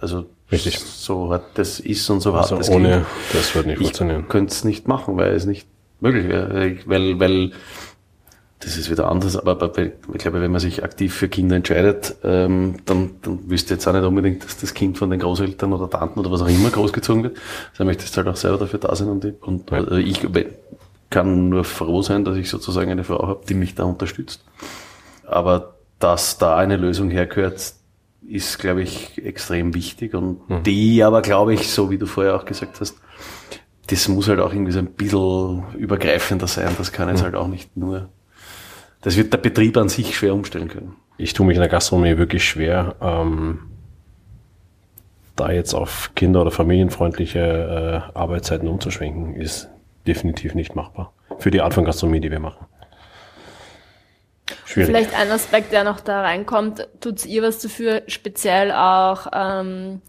Also 0.00 0.26
Richtig. 0.50 0.78
so 0.78 1.32
hat 1.32 1.42
das 1.54 1.80
ist 1.80 2.08
und 2.10 2.20
so 2.20 2.32
Also 2.34 2.54
hat 2.56 2.60
das 2.60 2.70
ohne, 2.70 2.88
klingt. 2.90 3.06
das 3.32 3.54
wird 3.54 3.66
nicht 3.66 3.76
Ich 3.80 3.86
funktionieren. 3.86 4.28
könnte 4.28 4.52
es 4.52 4.64
nicht 4.64 4.86
machen, 4.86 5.16
weil 5.16 5.32
es 5.34 5.46
nicht 5.46 5.66
möglich 6.00 6.28
wäre. 6.28 6.76
Weil, 6.86 7.18
weil 7.20 7.52
das 8.60 8.76
ist 8.76 8.90
wieder 8.90 9.10
anders, 9.10 9.36
aber 9.36 9.72
ich 9.76 10.18
glaube, 10.18 10.40
wenn 10.40 10.52
man 10.52 10.60
sich 10.60 10.84
aktiv 10.84 11.12
für 11.14 11.28
Kinder 11.28 11.56
entscheidet, 11.56 12.14
ähm, 12.22 12.76
dann, 12.84 13.10
dann 13.22 13.50
wüsste 13.50 13.74
jetzt 13.74 13.88
auch 13.88 13.92
nicht 13.92 14.04
unbedingt, 14.04 14.44
dass 14.44 14.56
das 14.58 14.72
Kind 14.74 14.98
von 14.98 15.10
den 15.10 15.18
Großeltern 15.18 15.72
oder 15.72 15.90
Tanten 15.90 16.20
oder 16.20 16.30
was 16.30 16.42
auch 16.42 16.48
immer 16.48 16.70
großgezogen 16.70 17.24
wird. 17.24 17.38
Also 17.72 17.84
möchtest 17.84 18.16
halt 18.16 18.28
auch 18.28 18.36
selber 18.36 18.58
dafür 18.58 18.78
da 18.78 18.94
sein 18.94 19.08
und, 19.08 19.24
ich- 19.24 19.42
und 19.42 19.72
also 19.72 19.96
ich 19.96 20.20
kann 21.12 21.48
nur 21.48 21.62
froh 21.62 22.02
sein, 22.02 22.24
dass 22.24 22.36
ich 22.36 22.50
sozusagen 22.50 22.90
eine 22.90 23.04
Frau 23.04 23.28
habe, 23.28 23.44
die 23.48 23.54
mich 23.54 23.76
da 23.76 23.84
unterstützt. 23.84 24.44
Aber 25.24 25.76
dass 26.00 26.38
da 26.38 26.56
eine 26.56 26.76
Lösung 26.76 27.10
hergehört, 27.10 27.74
ist, 28.26 28.58
glaube 28.58 28.82
ich, 28.82 29.24
extrem 29.24 29.74
wichtig 29.74 30.14
und 30.14 30.40
die 30.64 31.02
aber, 31.02 31.22
glaube 31.22 31.54
ich, 31.54 31.70
so 31.70 31.90
wie 31.90 31.98
du 31.98 32.06
vorher 32.06 32.34
auch 32.34 32.44
gesagt 32.44 32.80
hast, 32.80 32.96
das 33.88 34.08
muss 34.08 34.28
halt 34.28 34.40
auch 34.40 34.52
irgendwie 34.52 34.72
so 34.72 34.78
ein 34.78 34.92
bisschen 34.92 35.64
übergreifender 35.76 36.46
sein. 36.46 36.74
Das 36.78 36.92
kann 36.92 37.08
jetzt 37.08 37.22
halt 37.22 37.34
auch 37.34 37.48
nicht 37.48 37.76
nur, 37.76 38.08
das 39.02 39.16
wird 39.16 39.32
der 39.32 39.38
Betrieb 39.38 39.76
an 39.76 39.88
sich 39.88 40.16
schwer 40.16 40.34
umstellen 40.34 40.68
können. 40.68 40.96
Ich 41.18 41.34
tue 41.34 41.46
mich 41.46 41.56
in 41.56 41.60
der 41.60 41.68
Gastronomie 41.68 42.16
wirklich 42.16 42.44
schwer, 42.44 42.96
ähm, 43.00 43.60
da 45.36 45.50
jetzt 45.50 45.74
auf 45.74 46.12
kinder- 46.14 46.42
oder 46.42 46.50
familienfreundliche 46.50 47.38
äh, 48.14 48.18
Arbeitszeiten 48.18 48.68
umzuschwenken, 48.68 49.34
ist 49.34 49.68
definitiv 50.06 50.54
nicht 50.54 50.74
machbar. 50.74 51.12
Für 51.38 51.50
die 51.50 51.60
Art 51.60 51.74
von 51.74 51.84
Gastronomie, 51.84 52.20
die 52.20 52.30
wir 52.30 52.40
machen. 52.40 52.66
Schwierig. 54.64 54.88
Vielleicht 54.88 55.14
ein 55.18 55.30
Aspekt, 55.30 55.72
der 55.72 55.84
noch 55.84 56.00
da 56.00 56.22
reinkommt, 56.22 56.88
tut 57.00 57.24
ihr 57.26 57.42
was 57.42 57.60
dafür, 57.60 58.02
speziell 58.06 58.72
auch 58.72 59.26
ähm, 59.32 60.02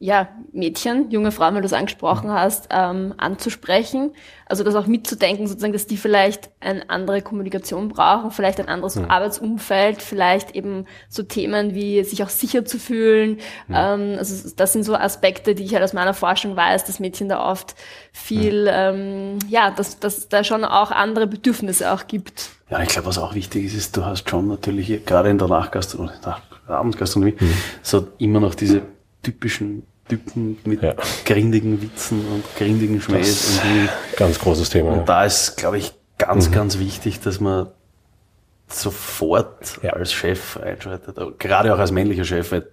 ja, 0.00 0.28
Mädchen, 0.52 1.10
junge 1.10 1.32
Frauen, 1.32 1.54
weil 1.54 1.62
du 1.62 1.66
es 1.66 1.72
angesprochen 1.72 2.30
hast, 2.30 2.68
ähm, 2.70 3.14
anzusprechen. 3.16 4.12
Also 4.46 4.62
das 4.62 4.76
auch 4.76 4.86
mitzudenken, 4.86 5.48
sozusagen, 5.48 5.72
dass 5.72 5.88
die 5.88 5.96
vielleicht 5.96 6.50
eine 6.60 6.88
andere 6.88 7.20
Kommunikation 7.20 7.88
brauchen, 7.88 8.30
vielleicht 8.30 8.60
ein 8.60 8.68
anderes 8.68 8.96
Arbeitsumfeld, 8.96 10.00
vielleicht 10.00 10.54
eben 10.54 10.86
so 11.08 11.24
Themen 11.24 11.74
wie 11.74 12.04
sich 12.04 12.22
auch 12.22 12.28
sicher 12.28 12.64
zu 12.64 12.78
fühlen. 12.78 13.38
Ähm, 13.68 14.14
also 14.18 14.48
das 14.56 14.72
sind 14.72 14.84
so 14.84 14.94
Aspekte, 14.94 15.56
die 15.56 15.64
ich 15.64 15.74
halt 15.74 15.82
aus 15.82 15.92
meiner 15.92 16.14
Forschung 16.14 16.54
weiß, 16.54 16.84
dass 16.84 17.00
Mädchen 17.00 17.28
da 17.28 17.50
oft 17.50 17.74
viel, 18.12 18.68
ähm, 18.70 19.40
ja, 19.48 19.72
dass, 19.72 19.98
dass 19.98 20.28
da 20.28 20.44
schon 20.44 20.64
auch 20.64 20.92
andere 20.92 21.26
Bedürfnisse 21.26 21.92
auch 21.92 22.06
gibt. 22.06 22.50
Ja, 22.70 22.80
ich 22.82 22.88
glaube, 22.88 23.08
was 23.08 23.18
auch 23.18 23.34
wichtig 23.34 23.64
ist, 23.64 23.74
ist, 23.74 23.96
du 23.96 24.04
hast 24.04 24.30
schon 24.30 24.46
natürlich 24.46 24.86
hier, 24.86 25.00
gerade 25.00 25.30
in 25.30 25.38
der 25.38 25.48
Nachgastronomie, 25.48 26.12
Nach 26.24 26.40
Abendgastronomie, 26.68 27.34
so 27.82 28.08
immer 28.18 28.40
noch 28.40 28.54
diese 28.54 28.82
typischen 29.22 29.84
Typen 30.08 30.58
mit 30.64 30.82
Ja. 30.82 30.94
grindigen 31.24 31.82
Witzen 31.82 32.26
und 32.28 32.44
grindigen 32.56 33.00
Schmähs 33.00 33.60
Ganz 34.16 34.38
großes 34.38 34.70
Thema. 34.70 34.92
Und 34.92 35.08
da 35.08 35.24
ist, 35.24 35.56
glaube 35.56 35.78
ich, 35.78 35.92
ganz, 36.16 36.50
ganz 36.50 36.78
wichtig, 36.78 37.20
dass 37.20 37.40
man 37.40 37.68
sofort 38.68 39.78
Ja. 39.82 39.92
als 39.92 40.12
Chef 40.12 40.56
einschreitet. 40.58 41.16
Gerade 41.38 41.74
auch 41.74 41.78
als 41.78 41.90
männlicher 41.90 42.24
Chef, 42.24 42.52
weil 42.52 42.66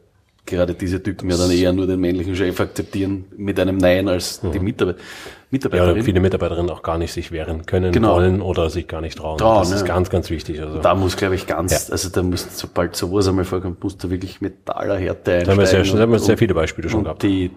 gerade 0.45 0.73
diese 0.75 1.01
Typen 1.01 1.29
ja 1.29 1.38
dann 1.38 1.49
eher 1.51 1.73
nur 1.73 1.88
den 1.88 1.99
männlichen 1.99 2.36
Chef 2.36 2.60
akzeptieren 2.60 3.25
mit 3.36 3.60
einem 3.60 3.77
Nein 3.77 4.08
als 4.08 4.41
die 4.41 4.60
Mitarbeit 4.60 4.97
Ja, 4.97 5.03
Mitarbeiterin. 5.51 5.91
oder 5.95 6.03
viele 6.03 6.19
Mitarbeiterinnen 6.19 6.69
auch 6.69 6.84
gar 6.84 6.97
nicht 6.97 7.13
sich 7.13 7.31
wehren 7.31 7.65
können, 7.65 7.91
Genau. 7.91 8.15
wollen 8.15 8.41
oder 8.41 8.69
sich 8.69 8.88
gar 8.88 9.01
nicht 9.01 9.17
trauen. 9.17 9.38
Trauen, 9.38 9.60
das 9.60 9.71
ist 9.71 9.81
ja. 9.81 9.88
ganz, 9.88 10.10
ganz 10.10 10.29
wichtig. 10.29 10.62
Also, 10.62 10.79
da 10.79 10.93
muss, 10.95 11.15
glaube 11.17 11.36
ich, 11.36 11.47
ganz, 11.47 11.71
Ja. 11.88 11.91
also 11.91 12.10
da 12.10 12.21
muss, 12.23 12.47
sobald 12.60 12.95
sowas 12.95 13.27
einmal 13.27 13.45
vorkommt, 13.45 13.84
musst 13.84 14.03
du 14.03 14.10
wirklich 14.10 14.41
mit 14.41 14.69
aller 14.69 14.97
Härte 14.97 15.31
einsteigen. 15.34 15.45
da 15.45 15.51
haben 15.51 15.60
wir 15.60 15.65
sehr, 15.67 15.84
da 15.84 16.01
haben 16.01 16.12
wir 16.12 16.17
und- 16.19 16.23
sehr 16.25 16.38
viele 16.38 16.53
Beispiele 16.53 16.89
schon 16.89 16.99
und 16.99 17.03
gehabt. 17.05 17.23
die 17.23 17.51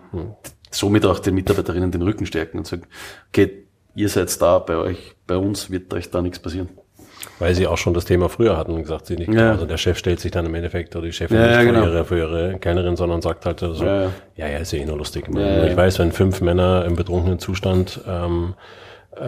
somit 0.71 1.05
auch 1.07 1.19
den 1.19 1.35
Mitarbeiterinnen 1.35 1.91
den 1.91 2.03
Rücken 2.03 2.27
stärken 2.27 2.59
und 2.59 2.67
sagen, 2.67 2.83
okay, 3.29 3.65
ihr 3.95 4.09
seid 4.09 4.41
da, 4.41 4.59
bei 4.61 4.77
euch, 4.77 5.15
bei 5.27 5.37
uns 5.37 5.71
wird 5.71 5.93
euch 5.93 6.11
da 6.11 6.23
nichts 6.23 6.39
passieren. 6.39 6.69
Weil 7.39 7.55
sie 7.55 7.67
auch 7.67 7.79
schon 7.79 7.95
das 7.95 8.05
Thema 8.05 8.29
früher 8.29 8.57
hatten 8.57 8.73
und 8.73 8.83
gesagt, 8.83 9.07
sie 9.07 9.17
nicht, 9.17 9.33
Ja. 9.33 9.53
also 9.53 9.67
der 9.67 9.77
Chef 9.77 9.97
stellt 9.99 10.21
sich 10.21 10.31
dann 10.31 10.47
im 10.47 10.55
Endeffekt 10.55 10.95
oder 10.97 11.07
die 11.07 11.13
Chefin 11.13 11.37
Ja, 11.37 11.43
nicht 11.47 11.53
ja, 11.55 11.61
für, 11.61 11.67
genau. 11.67 11.83
ihre, 11.85 12.05
für 12.05 12.19
ihre 12.19 12.59
Kellnerin, 12.59 12.97
sondern 12.97 13.23
sagt 13.23 13.47
halt 13.47 13.61
so, 13.61 13.73
Ja, 13.85 14.11
ja, 14.37 14.47
ist 14.59 14.73
ja 14.73 14.79
eh 14.81 14.85
nur 14.85 14.97
lustig. 14.99 15.27
Ich 15.29 15.77
weiß, 15.77 15.99
wenn 16.01 16.13
fünf 16.13 16.41
Männer 16.41 16.85
im 16.85 16.97
betrunkenen 16.97 17.39
Zustand 17.39 18.01
ähm, 18.09 18.55
äh, 19.17 19.21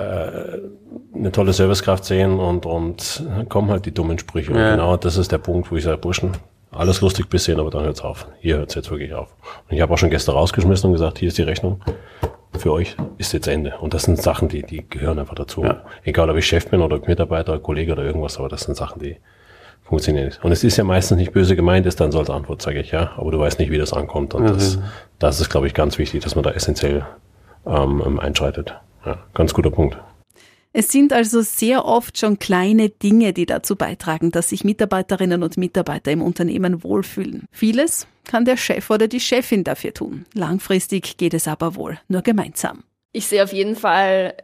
eine 1.19 1.33
tolle 1.33 1.53
Servicekraft 1.53 2.05
sehen 2.05 2.39
und, 2.39 2.67
und 2.67 3.23
kommen 3.49 3.71
halt 3.71 3.87
die 3.87 3.93
dummen 3.95 4.19
Sprüche. 4.19 4.53
Und 4.53 4.59
genau 4.59 4.97
das 4.97 5.17
ist 5.17 5.33
der 5.33 5.39
Punkt, 5.39 5.71
wo 5.71 5.77
ich 5.77 5.85
sage, 5.85 5.99
Burschen, 5.99 6.33
alles 6.73 7.01
lustig 7.01 7.29
bisschen, 7.29 7.59
aber 7.59 7.71
dann 7.71 7.83
hört's 7.85 8.01
auf. 8.01 8.29
Hier 8.41 8.59
hört's 8.59 8.75
jetzt 8.75 8.91
wirklich 8.91 9.13
auf. 9.15 9.35
Und 9.69 9.75
ich 9.77 9.81
habe 9.83 9.93
auch 9.93 9.99
schon 9.99 10.11
Gäste 10.11 10.33
rausgeschmissen 10.33 10.87
und 10.89 10.93
gesagt, 10.95 11.19
hier 11.19 11.29
ist 11.29 11.39
die 11.39 11.43
Rechnung. 11.43 11.81
Für 12.61 12.73
euch 12.73 12.95
ist 13.17 13.33
jetzt 13.33 13.49
Ende. 13.49 13.79
Und 13.81 13.95
das 13.95 14.03
sind 14.03 14.21
Sachen, 14.21 14.49
die, 14.49 14.63
die 14.63 14.87
gehören 14.89 15.19
einfach 15.19 15.35
dazu. 15.35 15.65
Ja. 15.65 15.83
Egal, 16.05 16.29
ob 16.29 16.37
ich 16.37 16.47
Chef 16.47 16.69
bin 16.69 16.83
oder 16.83 17.01
Mitarbeiter, 17.07 17.59
Kollege 17.59 17.93
oder 17.93 18.05
irgendwas, 18.05 18.39
aber 18.39 18.51
das 18.51 18.63
sind 18.63 18.77
Sachen, 18.77 19.01
die 19.01 19.17
funktionieren 19.83 20.27
nicht. 20.27 20.45
Und 20.45 20.53
es 20.53 20.63
ist 20.63 20.77
ja 20.77 20.85
meistens 20.85 21.17
nicht 21.17 21.33
böse 21.33 21.57
gemeint, 21.57 21.87
ist 21.87 22.01
dann 22.01 22.13
so 22.13 22.19
als 22.19 22.29
Antwort, 22.29 22.61
sage 22.61 22.81
ich, 22.81 22.91
ja, 22.91 23.13
aber 23.17 23.31
du 23.31 23.39
weißt 23.39 23.59
nicht, 23.59 23.71
wie 23.71 23.79
das 23.79 23.95
ankommt. 23.95 24.35
Und 24.35 24.45
das, 24.51 24.79
das 25.19 25.41
ist, 25.41 25.49
glaube 25.49 25.69
ich, 25.69 25.75
ganz 25.75 25.97
wichtig, 25.97 26.23
dass 26.23 26.35
man 26.35 26.45
da 26.45 26.51
essentiell 26.51 27.07
ähm, 27.67 28.21
einschreitet. 28.21 28.75
Ja, 29.07 29.17
ganz 29.33 29.55
guter 29.55 29.71
Punkt. 29.71 29.97
Es 30.73 30.89
sind 30.89 31.13
also 31.13 31.41
sehr 31.41 31.85
oft 31.85 32.17
schon 32.17 32.39
kleine 32.39 32.91
Dinge, 32.91 33.33
die 33.33 33.47
dazu 33.47 33.75
beitragen, 33.75 34.31
dass 34.31 34.51
sich 34.51 34.63
Mitarbeiterinnen 34.63 35.43
und 35.43 35.57
Mitarbeiter 35.57 36.13
im 36.13 36.23
Unternehmen 36.23 36.85
wohlfühlen. 36.85 37.47
Vieles 37.51 38.07
kann 38.25 38.45
der 38.45 38.57
Chef 38.57 38.89
oder 38.89 39.09
die 39.09 39.19
Chefin 39.19 39.65
dafür 39.65 39.93
tun. 39.93 40.27
Langfristig 40.33 41.17
geht 41.17 41.35
es 41.35 41.49
aber 41.49 41.75
wohl 41.75 41.99
nur 42.07 42.23
gemeinsam. 42.23 42.85
Ich 43.13 43.27
sehe 43.27 43.43
auf 43.43 43.53
jeden 43.53 43.75
Fall 43.75 44.35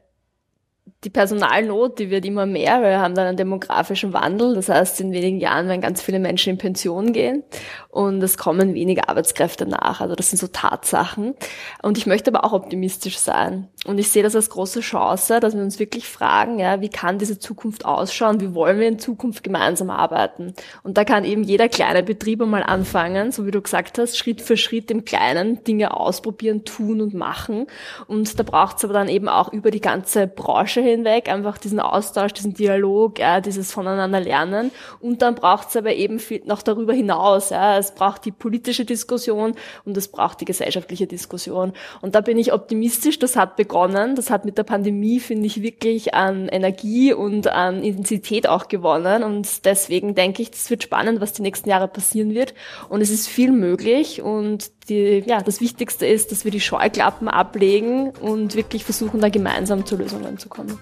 die 1.06 1.10
Personalnot, 1.10 2.00
die 2.00 2.10
wird 2.10 2.24
immer 2.24 2.46
mehr, 2.46 2.82
weil 2.82 2.90
wir 2.90 3.00
haben 3.00 3.14
dann 3.14 3.28
einen 3.28 3.36
demografischen 3.36 4.12
Wandel. 4.12 4.56
Das 4.56 4.68
heißt, 4.68 5.00
in 5.00 5.12
wenigen 5.12 5.38
Jahren 5.38 5.68
werden 5.68 5.80
ganz 5.80 6.02
viele 6.02 6.18
Menschen 6.18 6.50
in 6.50 6.58
Pension 6.58 7.12
gehen 7.12 7.44
und 7.90 8.20
es 8.24 8.36
kommen 8.36 8.74
weniger 8.74 9.08
Arbeitskräfte 9.08 9.66
nach. 9.66 10.00
Also 10.00 10.16
das 10.16 10.30
sind 10.30 10.38
so 10.38 10.48
Tatsachen. 10.48 11.34
Und 11.80 11.96
ich 11.96 12.06
möchte 12.06 12.32
aber 12.32 12.44
auch 12.44 12.52
optimistisch 12.52 13.18
sein. 13.18 13.68
Und 13.86 13.98
ich 13.98 14.10
sehe 14.10 14.24
das 14.24 14.34
als 14.34 14.50
große 14.50 14.80
Chance, 14.80 15.38
dass 15.38 15.54
wir 15.54 15.62
uns 15.62 15.78
wirklich 15.78 16.08
fragen, 16.08 16.58
ja, 16.58 16.80
wie 16.80 16.88
kann 16.88 17.18
diese 17.18 17.38
Zukunft 17.38 17.84
ausschauen? 17.84 18.40
Wie 18.40 18.52
wollen 18.52 18.80
wir 18.80 18.88
in 18.88 18.98
Zukunft 18.98 19.44
gemeinsam 19.44 19.90
arbeiten? 19.90 20.54
Und 20.82 20.98
da 20.98 21.04
kann 21.04 21.24
eben 21.24 21.44
jeder 21.44 21.68
kleine 21.68 22.02
Betrieb 22.02 22.44
mal 22.44 22.64
anfangen, 22.64 23.30
so 23.30 23.46
wie 23.46 23.52
du 23.52 23.62
gesagt 23.62 23.98
hast, 23.98 24.18
Schritt 24.18 24.40
für 24.40 24.56
Schritt 24.56 24.90
im 24.90 25.04
Kleinen 25.04 25.62
Dinge 25.62 25.96
ausprobieren, 25.96 26.64
tun 26.64 27.00
und 27.00 27.14
machen. 27.14 27.68
Und 28.08 28.38
da 28.40 28.42
braucht 28.42 28.78
es 28.78 28.84
aber 28.84 28.94
dann 28.94 29.08
eben 29.08 29.28
auch 29.28 29.52
über 29.52 29.70
die 29.70 29.80
ganze 29.80 30.26
Branche 30.26 30.80
hinweg 30.96 31.28
einfach 31.28 31.58
diesen 31.58 31.80
Austausch, 31.80 32.32
diesen 32.32 32.54
Dialog, 32.54 33.18
ja, 33.18 33.40
dieses 33.40 33.72
voneinander 33.72 34.20
lernen. 34.20 34.70
Und 35.00 35.22
dann 35.22 35.34
braucht 35.34 35.68
es 35.68 35.76
aber 35.76 35.94
eben 35.94 36.18
viel 36.18 36.42
noch 36.46 36.62
darüber 36.62 36.92
hinaus. 36.92 37.50
Ja. 37.50 37.78
Es 37.78 37.92
braucht 37.92 38.24
die 38.24 38.32
politische 38.32 38.84
Diskussion 38.84 39.54
und 39.84 39.96
es 39.96 40.08
braucht 40.08 40.40
die 40.40 40.44
gesellschaftliche 40.44 41.06
Diskussion. 41.06 41.72
Und 42.00 42.14
da 42.14 42.20
bin 42.20 42.38
ich 42.38 42.52
optimistisch. 42.52 43.18
Das 43.18 43.36
hat 43.36 43.56
begonnen. 43.56 44.16
Das 44.16 44.30
hat 44.30 44.44
mit 44.44 44.58
der 44.58 44.64
Pandemie, 44.64 45.20
finde 45.20 45.46
ich, 45.46 45.62
wirklich 45.62 46.14
an 46.14 46.48
Energie 46.48 47.12
und 47.12 47.48
an 47.48 47.82
Intensität 47.82 48.48
auch 48.48 48.68
gewonnen. 48.68 49.22
Und 49.22 49.64
deswegen 49.64 50.14
denke 50.14 50.42
ich, 50.42 50.50
das 50.50 50.70
wird 50.70 50.82
spannend, 50.82 51.20
was 51.20 51.32
die 51.32 51.42
nächsten 51.42 51.68
Jahre 51.68 51.88
passieren 51.88 52.34
wird. 52.34 52.54
Und 52.88 53.00
es 53.00 53.10
ist 53.10 53.28
viel 53.28 53.52
möglich. 53.52 54.22
Und 54.22 54.70
die, 54.88 55.22
ja, 55.26 55.42
das 55.42 55.60
Wichtigste 55.60 56.06
ist, 56.06 56.32
dass 56.32 56.44
wir 56.44 56.52
die 56.52 56.60
Scheuklappen 56.60 57.28
ablegen 57.28 58.10
und 58.10 58.54
wirklich 58.54 58.84
versuchen, 58.84 59.20
da 59.20 59.28
gemeinsam 59.28 59.84
zu 59.84 59.96
Lösungen 59.96 60.38
zu 60.38 60.48
kommen. 60.48 60.75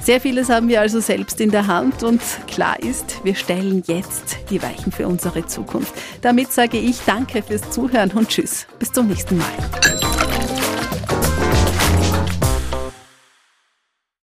Sehr 0.00 0.20
vieles 0.20 0.48
haben 0.48 0.68
wir 0.68 0.80
also 0.80 0.98
selbst 1.00 1.40
in 1.40 1.50
der 1.50 1.66
Hand 1.66 2.02
und 2.02 2.22
klar 2.46 2.82
ist, 2.82 3.22
wir 3.22 3.34
stellen 3.34 3.82
jetzt 3.86 4.38
die 4.48 4.62
Weichen 4.62 4.92
für 4.92 5.06
unsere 5.06 5.46
Zukunft. 5.46 5.92
Damit 6.22 6.52
sage 6.52 6.78
ich 6.78 7.00
Danke 7.04 7.42
fürs 7.42 7.70
Zuhören 7.70 8.10
und 8.12 8.28
Tschüss. 8.28 8.66
Bis 8.78 8.92
zum 8.92 9.08
nächsten 9.08 9.36
Mal. 9.36 10.29